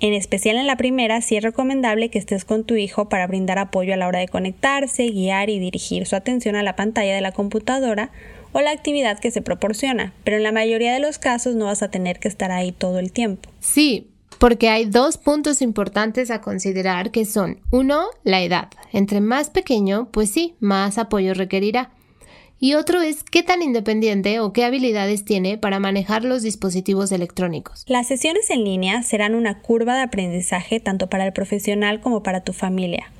en 0.00 0.12
especial 0.12 0.56
en 0.56 0.66
la 0.66 0.76
primera, 0.76 1.20
sí 1.22 1.36
es 1.36 1.42
recomendable 1.42 2.10
que 2.10 2.18
estés 2.18 2.44
con 2.44 2.64
tu 2.64 2.74
hijo 2.74 3.08
para 3.08 3.26
brindar 3.26 3.58
apoyo 3.58 3.94
a 3.94 3.96
la 3.96 4.06
hora 4.06 4.20
de 4.20 4.28
conectarse, 4.28 5.08
guiar 5.08 5.48
y 5.50 5.58
dirigir 5.58 6.06
su 6.06 6.16
atención 6.16 6.54
a 6.54 6.62
la 6.62 6.76
pantalla 6.76 7.14
de 7.14 7.20
la 7.22 7.32
computadora 7.32 8.10
o 8.52 8.60
la 8.60 8.70
actividad 8.70 9.18
que 9.18 9.30
se 9.30 9.42
proporciona, 9.42 10.12
pero 10.22 10.36
en 10.36 10.42
la 10.42 10.52
mayoría 10.52 10.92
de 10.92 11.00
los 11.00 11.18
casos 11.18 11.54
no 11.54 11.64
vas 11.64 11.82
a 11.82 11.90
tener 11.90 12.18
que 12.18 12.28
estar 12.28 12.50
ahí 12.50 12.72
todo 12.72 12.98
el 12.98 13.10
tiempo. 13.10 13.50
Sí, 13.60 14.08
porque 14.38 14.68
hay 14.68 14.84
dos 14.84 15.18
puntos 15.18 15.62
importantes 15.62 16.30
a 16.30 16.40
considerar 16.40 17.10
que 17.10 17.24
son, 17.24 17.58
uno, 17.70 18.06
la 18.22 18.42
edad. 18.42 18.68
Entre 18.92 19.20
más 19.20 19.50
pequeño, 19.50 20.08
pues 20.12 20.30
sí, 20.30 20.54
más 20.60 20.98
apoyo 20.98 21.34
requerirá. 21.34 21.90
Y 22.60 22.74
otro 22.74 23.02
es 23.02 23.22
qué 23.22 23.44
tan 23.44 23.62
independiente 23.62 24.40
o 24.40 24.52
qué 24.52 24.64
habilidades 24.64 25.24
tiene 25.24 25.58
para 25.58 25.78
manejar 25.78 26.24
los 26.24 26.42
dispositivos 26.42 27.12
electrónicos. 27.12 27.84
Las 27.86 28.08
sesiones 28.08 28.50
en 28.50 28.64
línea 28.64 29.04
serán 29.04 29.36
una 29.36 29.60
curva 29.60 29.94
de 29.94 30.02
aprendizaje 30.02 30.80
tanto 30.80 31.08
para 31.08 31.24
el 31.24 31.32
profesional 31.32 32.00
como 32.00 32.24
para 32.24 32.42
tu 32.42 32.52
familia. 32.52 33.12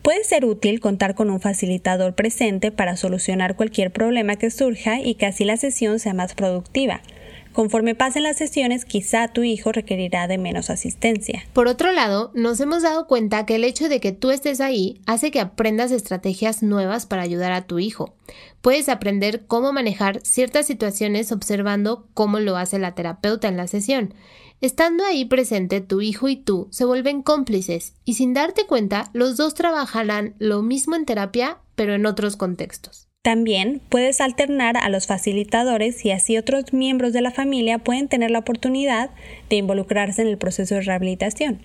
Puede 0.00 0.24
ser 0.24 0.46
útil 0.46 0.80
contar 0.80 1.14
con 1.14 1.28
un 1.28 1.38
facilitador 1.38 2.14
presente 2.14 2.70
para 2.72 2.96
solucionar 2.96 3.56
cualquier 3.56 3.90
problema 3.90 4.36
que 4.36 4.50
surja 4.50 5.00
y 5.00 5.16
que 5.16 5.26
así 5.26 5.44
la 5.44 5.58
sesión 5.58 5.98
sea 5.98 6.14
más 6.14 6.34
productiva. 6.34 7.02
Conforme 7.52 7.94
pasen 7.94 8.22
las 8.22 8.36
sesiones, 8.36 8.84
quizá 8.84 9.28
tu 9.28 9.42
hijo 9.42 9.72
requerirá 9.72 10.28
de 10.28 10.38
menos 10.38 10.70
asistencia. 10.70 11.44
Por 11.52 11.66
otro 11.66 11.92
lado, 11.92 12.30
nos 12.34 12.60
hemos 12.60 12.82
dado 12.82 13.06
cuenta 13.06 13.46
que 13.46 13.56
el 13.56 13.64
hecho 13.64 13.88
de 13.88 14.00
que 14.00 14.12
tú 14.12 14.30
estés 14.30 14.60
ahí 14.60 15.00
hace 15.06 15.30
que 15.30 15.40
aprendas 15.40 15.90
estrategias 15.90 16.62
nuevas 16.62 17.06
para 17.06 17.22
ayudar 17.22 17.52
a 17.52 17.66
tu 17.66 17.78
hijo. 17.78 18.14
Puedes 18.60 18.88
aprender 18.88 19.46
cómo 19.46 19.72
manejar 19.72 20.20
ciertas 20.22 20.66
situaciones 20.66 21.32
observando 21.32 22.06
cómo 22.14 22.38
lo 22.38 22.56
hace 22.56 22.78
la 22.78 22.94
terapeuta 22.94 23.48
en 23.48 23.56
la 23.56 23.66
sesión. 23.66 24.14
Estando 24.60 25.04
ahí 25.04 25.24
presente, 25.24 25.80
tu 25.80 26.00
hijo 26.00 26.28
y 26.28 26.36
tú 26.36 26.68
se 26.70 26.84
vuelven 26.84 27.22
cómplices 27.22 27.94
y 28.04 28.14
sin 28.14 28.34
darte 28.34 28.66
cuenta, 28.66 29.10
los 29.12 29.36
dos 29.36 29.54
trabajarán 29.54 30.34
lo 30.38 30.62
mismo 30.62 30.96
en 30.96 31.06
terapia, 31.06 31.58
pero 31.76 31.94
en 31.94 32.06
otros 32.06 32.36
contextos. 32.36 33.07
También 33.22 33.80
puedes 33.88 34.20
alternar 34.20 34.76
a 34.76 34.88
los 34.88 35.06
facilitadores 35.06 36.04
y 36.04 36.12
así 36.12 36.38
otros 36.38 36.72
miembros 36.72 37.12
de 37.12 37.20
la 37.20 37.30
familia 37.30 37.78
pueden 37.78 38.08
tener 38.08 38.30
la 38.30 38.38
oportunidad 38.38 39.10
de 39.50 39.56
involucrarse 39.56 40.22
en 40.22 40.28
el 40.28 40.38
proceso 40.38 40.76
de 40.76 40.82
rehabilitación. 40.82 41.60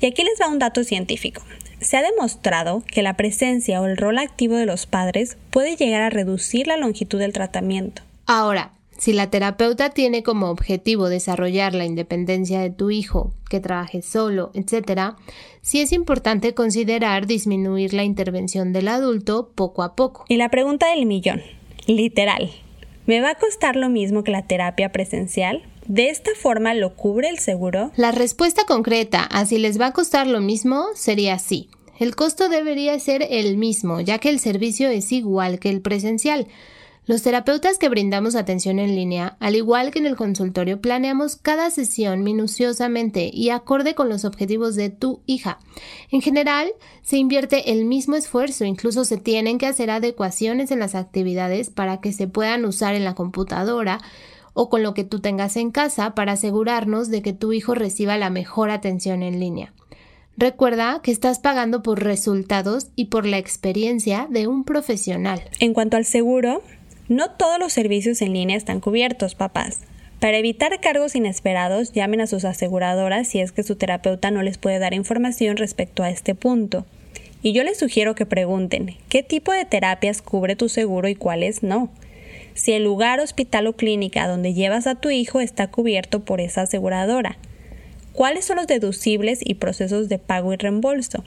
Y 0.00 0.06
aquí 0.06 0.22
les 0.22 0.40
va 0.40 0.48
un 0.48 0.58
dato 0.58 0.84
científico. 0.84 1.42
Se 1.80 1.96
ha 1.96 2.02
demostrado 2.02 2.82
que 2.86 3.02
la 3.02 3.16
presencia 3.16 3.80
o 3.80 3.86
el 3.86 3.96
rol 3.96 4.18
activo 4.18 4.56
de 4.56 4.66
los 4.66 4.86
padres 4.86 5.36
puede 5.50 5.76
llegar 5.76 6.02
a 6.02 6.10
reducir 6.10 6.66
la 6.66 6.76
longitud 6.76 7.18
del 7.18 7.32
tratamiento. 7.32 8.02
Ahora, 8.26 8.72
si 8.98 9.12
la 9.12 9.30
terapeuta 9.30 9.90
tiene 9.90 10.22
como 10.22 10.50
objetivo 10.50 11.08
desarrollar 11.08 11.74
la 11.74 11.86
independencia 11.86 12.60
de 12.60 12.70
tu 12.70 12.90
hijo, 12.90 13.32
que 13.48 13.60
trabaje 13.60 14.02
solo, 14.02 14.50
etc., 14.54 15.14
sí 15.62 15.80
es 15.80 15.92
importante 15.92 16.52
considerar 16.52 17.26
disminuir 17.26 17.94
la 17.94 18.02
intervención 18.02 18.72
del 18.72 18.88
adulto 18.88 19.50
poco 19.54 19.82
a 19.84 19.94
poco. 19.94 20.24
Y 20.28 20.36
la 20.36 20.50
pregunta 20.50 20.90
del 20.90 21.06
millón, 21.06 21.42
literal, 21.86 22.50
¿me 23.06 23.20
va 23.20 23.30
a 23.30 23.34
costar 23.36 23.76
lo 23.76 23.88
mismo 23.88 24.24
que 24.24 24.32
la 24.32 24.46
terapia 24.46 24.90
presencial? 24.90 25.62
¿De 25.86 26.10
esta 26.10 26.32
forma 26.34 26.74
lo 26.74 26.96
cubre 26.96 27.28
el 27.30 27.38
seguro? 27.38 27.92
La 27.96 28.10
respuesta 28.10 28.64
concreta 28.66 29.22
a 29.22 29.46
si 29.46 29.58
les 29.58 29.80
va 29.80 29.86
a 29.86 29.92
costar 29.92 30.26
lo 30.26 30.40
mismo 30.40 30.84
sería 30.94 31.38
sí. 31.38 31.70
El 31.98 32.14
costo 32.14 32.48
debería 32.48 32.98
ser 33.00 33.26
el 33.30 33.56
mismo, 33.56 34.00
ya 34.00 34.18
que 34.18 34.28
el 34.28 34.38
servicio 34.38 34.88
es 34.88 35.10
igual 35.12 35.58
que 35.58 35.70
el 35.70 35.80
presencial. 35.80 36.46
Los 37.08 37.22
terapeutas 37.22 37.78
que 37.78 37.88
brindamos 37.88 38.34
atención 38.34 38.78
en 38.78 38.94
línea, 38.94 39.38
al 39.40 39.56
igual 39.56 39.90
que 39.90 39.98
en 39.98 40.04
el 40.04 40.14
consultorio, 40.14 40.82
planeamos 40.82 41.36
cada 41.36 41.70
sesión 41.70 42.22
minuciosamente 42.22 43.30
y 43.32 43.48
acorde 43.48 43.94
con 43.94 44.10
los 44.10 44.26
objetivos 44.26 44.74
de 44.74 44.90
tu 44.90 45.22
hija. 45.24 45.58
En 46.10 46.20
general, 46.20 46.68
se 47.00 47.16
invierte 47.16 47.72
el 47.72 47.86
mismo 47.86 48.14
esfuerzo, 48.14 48.66
incluso 48.66 49.06
se 49.06 49.16
tienen 49.16 49.56
que 49.56 49.64
hacer 49.64 49.90
adecuaciones 49.90 50.70
en 50.70 50.80
las 50.80 50.94
actividades 50.94 51.70
para 51.70 52.02
que 52.02 52.12
se 52.12 52.28
puedan 52.28 52.66
usar 52.66 52.94
en 52.94 53.04
la 53.04 53.14
computadora 53.14 54.02
o 54.52 54.68
con 54.68 54.82
lo 54.82 54.92
que 54.92 55.04
tú 55.04 55.20
tengas 55.20 55.56
en 55.56 55.70
casa 55.70 56.14
para 56.14 56.32
asegurarnos 56.32 57.08
de 57.08 57.22
que 57.22 57.32
tu 57.32 57.54
hijo 57.54 57.74
reciba 57.74 58.18
la 58.18 58.28
mejor 58.28 58.68
atención 58.68 59.22
en 59.22 59.40
línea. 59.40 59.72
Recuerda 60.36 61.00
que 61.02 61.10
estás 61.10 61.38
pagando 61.38 61.82
por 61.82 62.04
resultados 62.04 62.88
y 62.94 63.06
por 63.06 63.24
la 63.24 63.38
experiencia 63.38 64.28
de 64.30 64.46
un 64.46 64.62
profesional. 64.62 65.42
En 65.58 65.72
cuanto 65.74 65.96
al 65.96 66.04
seguro, 66.04 66.62
no 67.08 67.30
todos 67.30 67.58
los 67.58 67.72
servicios 67.72 68.20
en 68.20 68.34
línea 68.34 68.56
están 68.56 68.80
cubiertos, 68.80 69.34
papás. 69.34 69.80
Para 70.20 70.36
evitar 70.36 70.78
cargos 70.80 71.14
inesperados, 71.14 71.92
llamen 71.92 72.20
a 72.20 72.26
sus 72.26 72.44
aseguradoras 72.44 73.28
si 73.28 73.40
es 73.40 73.52
que 73.52 73.62
su 73.62 73.76
terapeuta 73.76 74.30
no 74.30 74.42
les 74.42 74.58
puede 74.58 74.78
dar 74.78 74.92
información 74.92 75.56
respecto 75.56 76.02
a 76.02 76.10
este 76.10 76.34
punto. 76.34 76.84
Y 77.40 77.52
yo 77.52 77.62
les 77.62 77.78
sugiero 77.78 78.14
que 78.14 78.26
pregunten 78.26 78.96
qué 79.08 79.22
tipo 79.22 79.52
de 79.52 79.64
terapias 79.64 80.22
cubre 80.22 80.56
tu 80.56 80.68
seguro 80.68 81.08
y 81.08 81.14
cuáles 81.14 81.62
no. 81.62 81.88
Si 82.54 82.72
el 82.72 82.84
lugar, 82.84 83.20
hospital 83.20 83.68
o 83.68 83.74
clínica 83.74 84.26
donde 84.26 84.52
llevas 84.52 84.86
a 84.86 84.96
tu 84.96 85.10
hijo 85.10 85.40
está 85.40 85.68
cubierto 85.68 86.24
por 86.24 86.40
esa 86.40 86.62
aseguradora. 86.62 87.38
¿Cuáles 88.12 88.44
son 88.44 88.56
los 88.56 88.66
deducibles 88.66 89.38
y 89.42 89.54
procesos 89.54 90.08
de 90.08 90.18
pago 90.18 90.52
y 90.52 90.56
reembolso? 90.56 91.22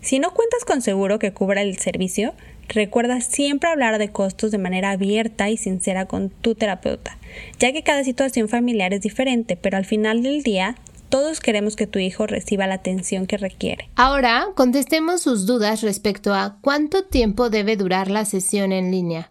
Si 0.00 0.18
no 0.18 0.32
cuentas 0.32 0.64
con 0.64 0.82
seguro 0.82 1.20
que 1.20 1.32
cubra 1.32 1.62
el 1.62 1.78
servicio, 1.78 2.34
Recuerda 2.72 3.20
siempre 3.20 3.68
hablar 3.68 3.98
de 3.98 4.10
costos 4.10 4.50
de 4.50 4.56
manera 4.56 4.92
abierta 4.92 5.50
y 5.50 5.58
sincera 5.58 6.06
con 6.06 6.30
tu 6.30 6.54
terapeuta, 6.54 7.18
ya 7.58 7.70
que 7.70 7.82
cada 7.82 8.02
situación 8.02 8.48
familiar 8.48 8.94
es 8.94 9.02
diferente, 9.02 9.56
pero 9.56 9.76
al 9.76 9.84
final 9.84 10.22
del 10.22 10.42
día 10.42 10.76
todos 11.10 11.40
queremos 11.40 11.76
que 11.76 11.86
tu 11.86 11.98
hijo 11.98 12.26
reciba 12.26 12.66
la 12.66 12.76
atención 12.76 13.26
que 13.26 13.36
requiere. 13.36 13.90
Ahora 13.94 14.46
contestemos 14.54 15.20
sus 15.20 15.44
dudas 15.44 15.82
respecto 15.82 16.32
a 16.32 16.56
cuánto 16.62 17.04
tiempo 17.04 17.50
debe 17.50 17.76
durar 17.76 18.10
la 18.10 18.24
sesión 18.24 18.72
en 18.72 18.90
línea. 18.90 19.28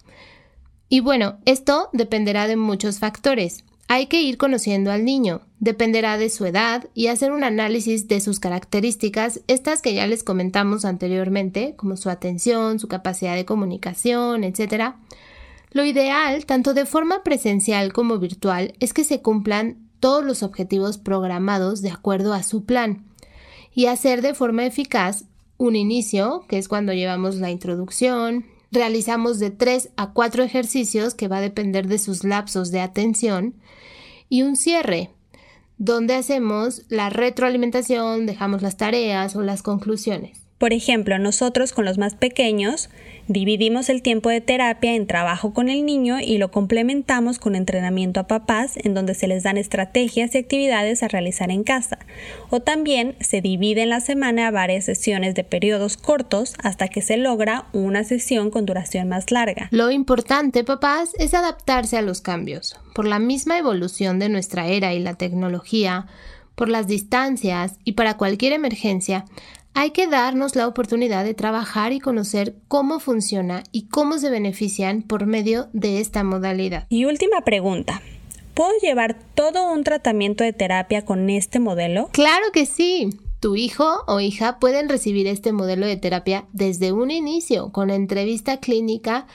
Y 0.88 1.00
bueno, 1.00 1.40
esto 1.46 1.90
dependerá 1.94 2.46
de 2.46 2.58
muchos 2.58 3.00
factores. 3.00 3.64
Hay 3.94 4.06
que 4.06 4.22
ir 4.22 4.38
conociendo 4.38 4.90
al 4.90 5.04
niño, 5.04 5.42
dependerá 5.60 6.18
de 6.18 6.30
su 6.30 6.46
edad 6.46 6.88
y 6.94 7.08
hacer 7.08 7.34
un 7.34 7.44
análisis 7.44 8.08
de 8.08 8.22
sus 8.22 8.40
características, 8.40 9.42
estas 9.50 9.82
que 9.82 9.94
ya 9.94 10.08
les 10.08 10.24
comentamos 10.24 10.86
anteriormente, 10.86 11.76
como 11.76 11.98
su 11.98 12.10
atención, 12.10 12.80
su 12.80 12.88
capacidad 12.88 13.36
de 13.36 13.44
comunicación, 13.44 14.46
etc. 14.46 14.94
Lo 15.72 15.84
ideal, 15.84 16.46
tanto 16.46 16.74
de 16.74 16.86
forma 16.86 17.22
presencial 17.24 17.92
como 17.92 18.18
virtual, 18.18 18.76
es 18.80 18.94
que 18.94 19.04
se 19.04 19.22
cumplan 19.22 19.90
todos 20.00 20.24
los 20.24 20.42
objetivos 20.42 20.98
programados 20.98 21.82
de 21.82 21.90
acuerdo 21.90 22.34
a 22.34 22.44
su 22.44 22.64
plan 22.64 23.04
y 23.76 23.88
hacer 23.88 24.22
de 24.22 24.34
forma 24.34 24.66
eficaz 24.66 25.26
un 25.58 25.76
inicio, 25.76 26.46
que 26.48 26.58
es 26.58 26.70
cuando 26.70 26.94
llevamos 26.94 27.36
la 27.36 27.52
introducción, 27.52 28.46
realizamos 28.72 29.40
de 29.40 29.52
3 29.52 29.90
a 29.98 30.14
4 30.14 30.44
ejercicios 30.44 31.14
que 31.14 31.28
va 31.28 31.38
a 31.38 31.42
depender 31.42 31.88
de 31.88 32.00
sus 32.00 32.24
lapsos 32.24 32.72
de 32.72 32.82
atención 32.82 33.56
y 34.30 34.44
un 34.44 34.56
cierre, 34.56 35.12
donde 35.78 36.16
hacemos 36.16 36.84
la 36.90 37.10
retroalimentación, 37.10 38.26
dejamos 38.26 38.62
las 38.62 38.78
tareas 38.78 39.36
o 39.36 39.42
las 39.42 39.62
conclusiones. 39.62 40.41
Por 40.62 40.74
ejemplo, 40.74 41.18
nosotros 41.18 41.74
con 41.74 41.86
los 41.86 41.98
más 41.98 42.14
pequeños 42.14 42.92
dividimos 43.28 43.90
el 43.90 44.04
tiempo 44.04 44.30
de 44.30 44.42
terapia 44.42 44.94
en 44.94 45.08
trabajo 45.08 45.56
con 45.56 45.70
el 45.70 45.88
niño 45.88 46.20
y 46.20 46.38
lo 46.38 46.52
complementamos 46.52 47.40
con 47.40 47.56
entrenamiento 47.56 48.20
a 48.20 48.28
papás 48.28 48.74
en 48.76 48.94
donde 48.94 49.16
se 49.16 49.28
les 49.28 49.42
dan 49.42 49.58
estrategias 49.58 50.36
y 50.36 50.38
actividades 50.38 51.02
a 51.02 51.08
realizar 51.08 51.50
en 51.50 51.64
casa. 51.64 51.98
O 52.52 52.60
también 52.60 53.16
se 53.22 53.42
divide 53.42 53.82
en 53.82 53.90
la 53.90 54.02
semana 54.02 54.52
varias 54.52 54.86
sesiones 54.86 55.34
de 55.34 55.44
periodos 55.44 55.98
cortos 55.98 56.54
hasta 56.62 56.90
que 56.90 57.02
se 57.02 57.18
logra 57.18 57.66
una 57.74 58.04
sesión 58.04 58.52
con 58.52 58.68
duración 58.68 59.10
más 59.10 59.32
larga. 59.32 59.68
Lo 59.72 59.90
importante, 59.90 60.64
papás, 60.64 61.16
es 61.18 61.34
adaptarse 61.34 61.98
a 61.98 62.04
los 62.04 62.22
cambios. 62.22 62.80
Por 62.94 63.08
la 63.08 63.18
misma 63.18 63.58
evolución 63.58 64.20
de 64.20 64.30
nuestra 64.30 64.68
era 64.68 64.94
y 64.94 65.00
la 65.00 65.16
tecnología, 65.16 66.06
por 66.54 66.70
las 66.70 66.86
distancias 66.86 67.80
y 67.84 67.94
para 67.94 68.18
cualquier 68.18 68.54
emergencia, 68.54 69.26
hay 69.74 69.92
que 69.92 70.08
darnos 70.08 70.56
la 70.56 70.68
oportunidad 70.68 71.24
de 71.24 71.34
trabajar 71.34 71.94
y 71.94 72.00
conocer 72.00 72.56
cómo 72.68 73.00
funciona 73.00 73.64
y 73.72 73.88
cómo 73.88 74.18
se 74.18 74.30
benefician 74.30 75.02
por 75.02 75.26
medio 75.26 75.70
de 75.74 76.00
esta 76.00 76.24
modalidad. 76.24 76.86
Y 76.90 77.06
última 77.06 77.42
pregunta. 77.42 78.02
¿Puedo 78.54 78.72
llevar 78.82 79.18
todo 79.34 79.72
un 79.72 79.84
tratamiento 79.84 80.44
de 80.44 80.54
terapia 80.54 81.06
con 81.06 81.30
este 81.30 81.60
modelo? 81.60 82.10
Claro 82.12 82.46
que 82.54 82.66
sí. 82.66 83.10
Tu 83.40 83.56
hijo 83.56 84.04
o 84.08 84.20
hija 84.20 84.60
pueden 84.60 84.88
recibir 84.88 85.26
este 85.26 85.52
modelo 85.52 85.88
de 85.88 85.98
terapia 85.98 86.46
desde 86.54 86.92
un 86.92 87.10
inicio, 87.10 87.72
con 87.72 87.90
entrevista 87.90 88.58
clínica 88.58 89.26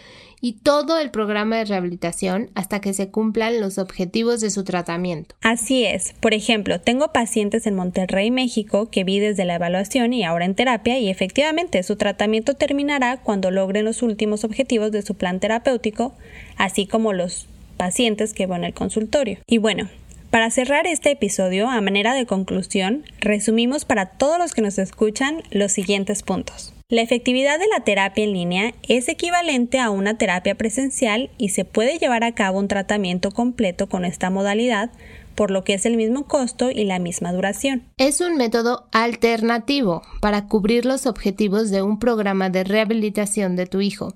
y 0.47 0.53
todo 0.53 1.01
el 1.01 1.11
programa 1.11 1.57
de 1.57 1.65
rehabilitación 1.65 2.51
hasta 2.55 2.81
que 2.81 2.95
se 2.95 3.11
cumplan 3.11 3.61
los 3.61 3.79
objetivos 3.79 4.41
de 4.41 4.51
su 4.51 4.63
tratamiento. 4.63 5.35
Así 5.43 5.85
es. 5.85 6.15
Por 6.21 6.35
ejemplo, 6.35 6.81
tengo 6.81 7.09
pacientes 7.13 7.67
en 7.67 7.75
Monterrey, 7.75 8.31
México, 8.31 8.89
que 8.89 9.03
vi 9.03 9.19
desde 9.19 9.45
la 9.45 9.57
evaluación 9.57 10.13
y 10.13 10.23
ahora 10.23 10.45
en 10.45 10.55
terapia 10.55 11.01
y 11.01 11.09
efectivamente 11.09 11.83
su 11.83 11.97
tratamiento 11.97 12.55
terminará 12.55 13.17
cuando 13.17 13.51
logren 13.51 13.87
los 13.87 14.03
últimos 14.03 14.45
objetivos 14.45 14.93
de 14.93 15.03
su 15.03 15.17
plan 15.17 15.41
terapéutico, 15.41 16.15
así 16.57 16.87
como 16.87 17.13
los 17.13 17.49
pacientes 17.77 18.33
que 18.33 18.47
van 18.47 18.63
al 18.63 18.73
consultorio. 18.73 19.39
Y 19.49 19.59
bueno, 19.59 19.89
para 20.31 20.53
cerrar 20.53 20.87
este 20.87 21.11
episodio, 21.11 21.69
a 21.69 21.81
manera 21.81 22.15
de 22.15 22.25
conclusión, 22.25 23.03
resumimos 23.19 23.85
para 23.85 24.11
todos 24.11 24.39
los 24.39 24.55
que 24.55 24.63
nos 24.63 24.79
escuchan 24.79 25.43
los 25.51 25.73
siguientes 25.73 26.23
puntos. 26.23 26.73
La 26.89 27.03
efectividad 27.03 27.59
de 27.59 27.67
la 27.67 27.83
terapia 27.83 28.23
en 28.23 28.33
línea 28.33 28.73
es 28.87 29.09
equivalente 29.09 29.81
a 29.81 29.91
una 29.91 30.19
terapia 30.19 30.55
presencial 30.55 31.31
y 31.37 31.49
se 31.49 31.65
puede 31.65 31.99
llevar 31.99 32.23
a 32.23 32.33
cabo 32.37 32.61
un 32.61 32.69
tratamiento 32.69 33.33
completo 33.33 33.89
con 33.89 34.05
esta 34.05 34.31
modalidad, 34.31 34.93
por 35.35 35.51
lo 35.51 35.65
que 35.65 35.75
es 35.75 35.85
el 35.85 35.97
mismo 35.97 36.29
costo 36.29 36.71
y 36.71 36.85
la 36.85 37.01
misma 37.01 37.33
duración. 37.33 37.83
Es 37.97 38.21
un 38.21 38.37
método 38.37 38.87
alternativo 38.93 40.03
para 40.21 40.47
cubrir 40.47 40.87
los 40.87 41.07
objetivos 41.07 41.73
de 41.73 41.83
un 41.83 41.99
programa 41.99 42.51
de 42.51 42.63
rehabilitación 42.63 43.57
de 43.57 43.67
tu 43.67 43.81
hijo 43.81 44.15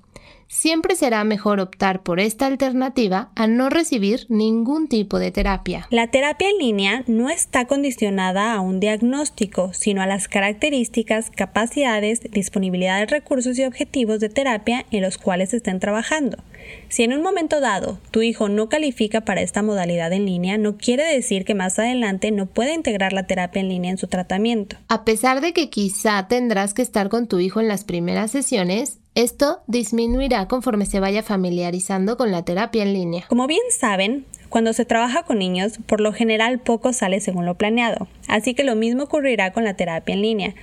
siempre 0.50 0.96
será 0.96 1.22
mejor 1.22 1.60
optar 1.60 2.02
por 2.02 2.18
esta 2.18 2.46
alternativa 2.46 3.30
a 3.36 3.46
no 3.46 3.70
recibir 3.70 4.26
ningún 4.28 4.88
tipo 4.88 5.20
de 5.20 5.30
terapia. 5.30 5.86
La 5.90 6.08
terapia 6.08 6.50
en 6.50 6.58
línea 6.58 7.04
no 7.06 7.30
está 7.30 7.66
condicionada 7.66 8.52
a 8.52 8.60
un 8.60 8.80
diagnóstico, 8.80 9.72
sino 9.72 10.02
a 10.02 10.06
las 10.06 10.26
características, 10.26 11.30
capacidades, 11.30 12.20
disponibilidad 12.32 12.98
de 12.98 13.06
recursos 13.06 13.56
y 13.58 13.64
objetivos 13.64 14.18
de 14.18 14.28
terapia 14.28 14.84
en 14.90 15.02
los 15.02 15.18
cuales 15.18 15.54
estén 15.54 15.78
trabajando. 15.78 16.38
Si 16.88 17.04
en 17.04 17.12
un 17.12 17.22
momento 17.22 17.60
dado 17.60 17.98
tu 18.10 18.22
hijo 18.22 18.48
no 18.48 18.68
califica 18.68 19.20
para 19.20 19.42
esta 19.42 19.62
modalidad 19.62 20.12
en 20.12 20.26
línea, 20.26 20.58
no 20.58 20.76
quiere 20.76 21.04
decir 21.04 21.44
que 21.44 21.54
más 21.54 21.78
adelante 21.78 22.30
no 22.30 22.46
pueda 22.46 22.74
integrar 22.74 23.12
la 23.12 23.26
terapia 23.26 23.60
en 23.60 23.68
línea 23.68 23.92
en 23.92 23.98
su 23.98 24.08
tratamiento. 24.08 24.76
A 24.88 25.04
pesar 25.04 25.40
de 25.40 25.52
que 25.52 25.70
quizá 25.70 26.26
tendrás 26.28 26.74
que 26.74 26.82
estar 26.82 27.08
con 27.08 27.28
tu 27.28 27.38
hijo 27.38 27.60
en 27.60 27.68
las 27.68 27.84
primeras 27.84 28.32
sesiones, 28.32 28.98
esto 29.14 29.60
disminuirá 29.66 30.46
conforme 30.48 30.86
se 30.86 31.00
vaya 31.00 31.22
familiarizando 31.22 32.16
con 32.16 32.30
la 32.32 32.44
terapia 32.44 32.82
en 32.82 32.92
línea. 32.92 33.24
Como 33.28 33.46
bien 33.46 33.62
saben, 33.70 34.24
cuando 34.48 34.72
se 34.72 34.84
trabaja 34.84 35.22
con 35.22 35.38
niños, 35.38 35.78
por 35.86 36.00
lo 36.00 36.12
general 36.12 36.58
poco 36.58 36.92
sale 36.92 37.20
según 37.20 37.46
lo 37.46 37.54
planeado, 37.54 38.08
así 38.26 38.54
que 38.54 38.64
lo 38.64 38.74
mismo 38.74 39.04
ocurrirá 39.04 39.52
con 39.52 39.64
la 39.64 39.74
terapia 39.74 40.14
en 40.14 40.22
línea. 40.22 40.54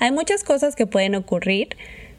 Hay 0.00 0.10
muchas 0.10 0.42
cosas 0.42 0.74
que 0.74 0.86
pueden 0.86 1.14
ocurrir, 1.14 1.68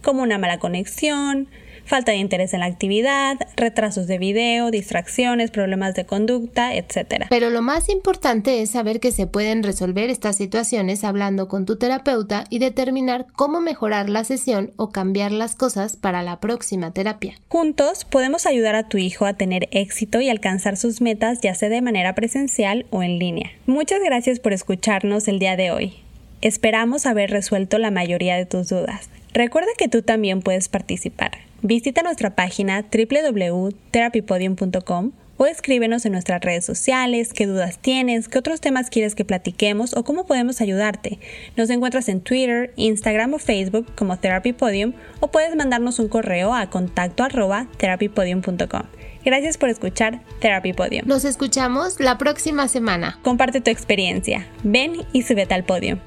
como 0.01 0.23
una 0.23 0.37
mala 0.37 0.59
conexión, 0.59 1.49
falta 1.87 2.11
de 2.11 2.17
interés 2.17 2.53
en 2.53 2.59
la 2.59 2.65
actividad, 2.67 3.37
retrasos 3.55 4.07
de 4.07 4.17
video, 4.17 4.69
distracciones, 4.71 5.51
problemas 5.51 5.95
de 5.95 6.05
conducta, 6.05 6.75
etc. 6.75 7.25
Pero 7.29 7.49
lo 7.49 7.61
más 7.61 7.89
importante 7.89 8.61
es 8.61 8.71
saber 8.71 8.99
que 8.99 9.11
se 9.11 9.27
pueden 9.27 9.63
resolver 9.63 10.09
estas 10.09 10.35
situaciones 10.35 11.03
hablando 11.03 11.47
con 11.47 11.65
tu 11.65 11.77
terapeuta 11.77 12.43
y 12.49 12.59
determinar 12.59 13.25
cómo 13.35 13.61
mejorar 13.61 14.09
la 14.09 14.23
sesión 14.23 14.71
o 14.75 14.91
cambiar 14.91 15.31
las 15.31 15.55
cosas 15.55 15.95
para 15.95 16.21
la 16.23 16.39
próxima 16.39 16.91
terapia. 16.91 17.35
Juntos 17.47 18.05
podemos 18.05 18.45
ayudar 18.45 18.75
a 18.75 18.87
tu 18.87 18.97
hijo 18.97 19.25
a 19.25 19.33
tener 19.33 19.69
éxito 19.71 20.21
y 20.21 20.29
alcanzar 20.29 20.77
sus 20.77 21.01
metas 21.01 21.39
ya 21.41 21.55
sea 21.55 21.69
de 21.69 21.81
manera 21.81 22.13
presencial 22.15 22.85
o 22.89 23.03
en 23.03 23.19
línea. 23.19 23.51
Muchas 23.65 23.99
gracias 24.03 24.39
por 24.39 24.53
escucharnos 24.53 25.27
el 25.27 25.39
día 25.39 25.55
de 25.55 25.71
hoy. 25.71 25.93
Esperamos 26.41 27.05
haber 27.05 27.31
resuelto 27.31 27.77
la 27.77 27.91
mayoría 27.91 28.35
de 28.35 28.45
tus 28.45 28.69
dudas. 28.69 29.09
Recuerda 29.33 29.69
que 29.77 29.87
tú 29.87 30.01
también 30.01 30.41
puedes 30.41 30.69
participar. 30.69 31.31
Visita 31.61 32.03
nuestra 32.03 32.35
página 32.35 32.83
www.therapypodium.com 32.83 35.11
o 35.37 35.45
escríbenos 35.45 36.05
en 36.05 36.11
nuestras 36.11 36.41
redes 36.41 36.65
sociales, 36.65 37.31
qué 37.31 37.45
dudas 37.45 37.79
tienes, 37.79 38.27
qué 38.27 38.39
otros 38.39 38.59
temas 38.59 38.89
quieres 38.89 39.15
que 39.15 39.23
platiquemos 39.23 39.95
o 39.95 40.03
cómo 40.03 40.25
podemos 40.25 40.59
ayudarte. 40.61 41.19
Nos 41.55 41.69
encuentras 41.69 42.09
en 42.09 42.21
Twitter, 42.21 42.73
Instagram 42.75 43.35
o 43.35 43.39
Facebook 43.39 43.85
como 43.95 44.17
Therapy 44.17 44.53
Podium 44.53 44.93
o 45.19 45.29
puedes 45.29 45.55
mandarnos 45.55 45.99
un 45.99 46.09
correo 46.09 46.53
a 46.53 46.69
contacto 46.69 47.23
arroba 47.23 47.67
therapypodium.com. 47.77 48.83
Gracias 49.23 49.57
por 49.57 49.69
escuchar 49.69 50.21
Therapy 50.39 50.73
Podium. 50.73 51.07
Nos 51.07 51.25
escuchamos 51.25 51.99
la 51.99 52.17
próxima 52.17 52.67
semana. 52.67 53.19
Comparte 53.23 53.61
tu 53.61 53.69
experiencia. 53.69 54.47
Ven 54.63 54.93
y 55.11 55.23
súbete 55.23 55.53
al 55.53 55.65
podio. 55.65 55.99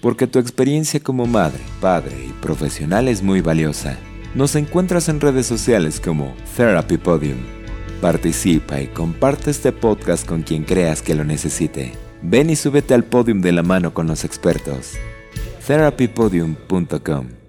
Porque 0.00 0.26
tu 0.26 0.38
experiencia 0.38 1.00
como 1.00 1.26
madre, 1.26 1.60
padre 1.80 2.16
y 2.26 2.32
profesional 2.40 3.08
es 3.08 3.22
muy 3.22 3.42
valiosa. 3.42 3.98
Nos 4.34 4.54
encuentras 4.54 5.08
en 5.08 5.20
redes 5.20 5.46
sociales 5.46 6.00
como 6.00 6.34
Therapy 6.56 6.98
Podium. 6.98 7.38
Participa 8.00 8.80
y 8.80 8.86
comparte 8.86 9.50
este 9.50 9.72
podcast 9.72 10.24
con 10.26 10.42
quien 10.42 10.62
creas 10.62 11.02
que 11.02 11.16
lo 11.16 11.24
necesite. 11.24 11.92
Ven 12.22 12.48
y 12.48 12.56
súbete 12.56 12.94
al 12.94 13.04
podium 13.04 13.40
de 13.40 13.52
la 13.52 13.62
mano 13.62 13.92
con 13.92 14.06
los 14.06 14.24
expertos. 14.24 14.92
therapypodium.com 15.66 17.39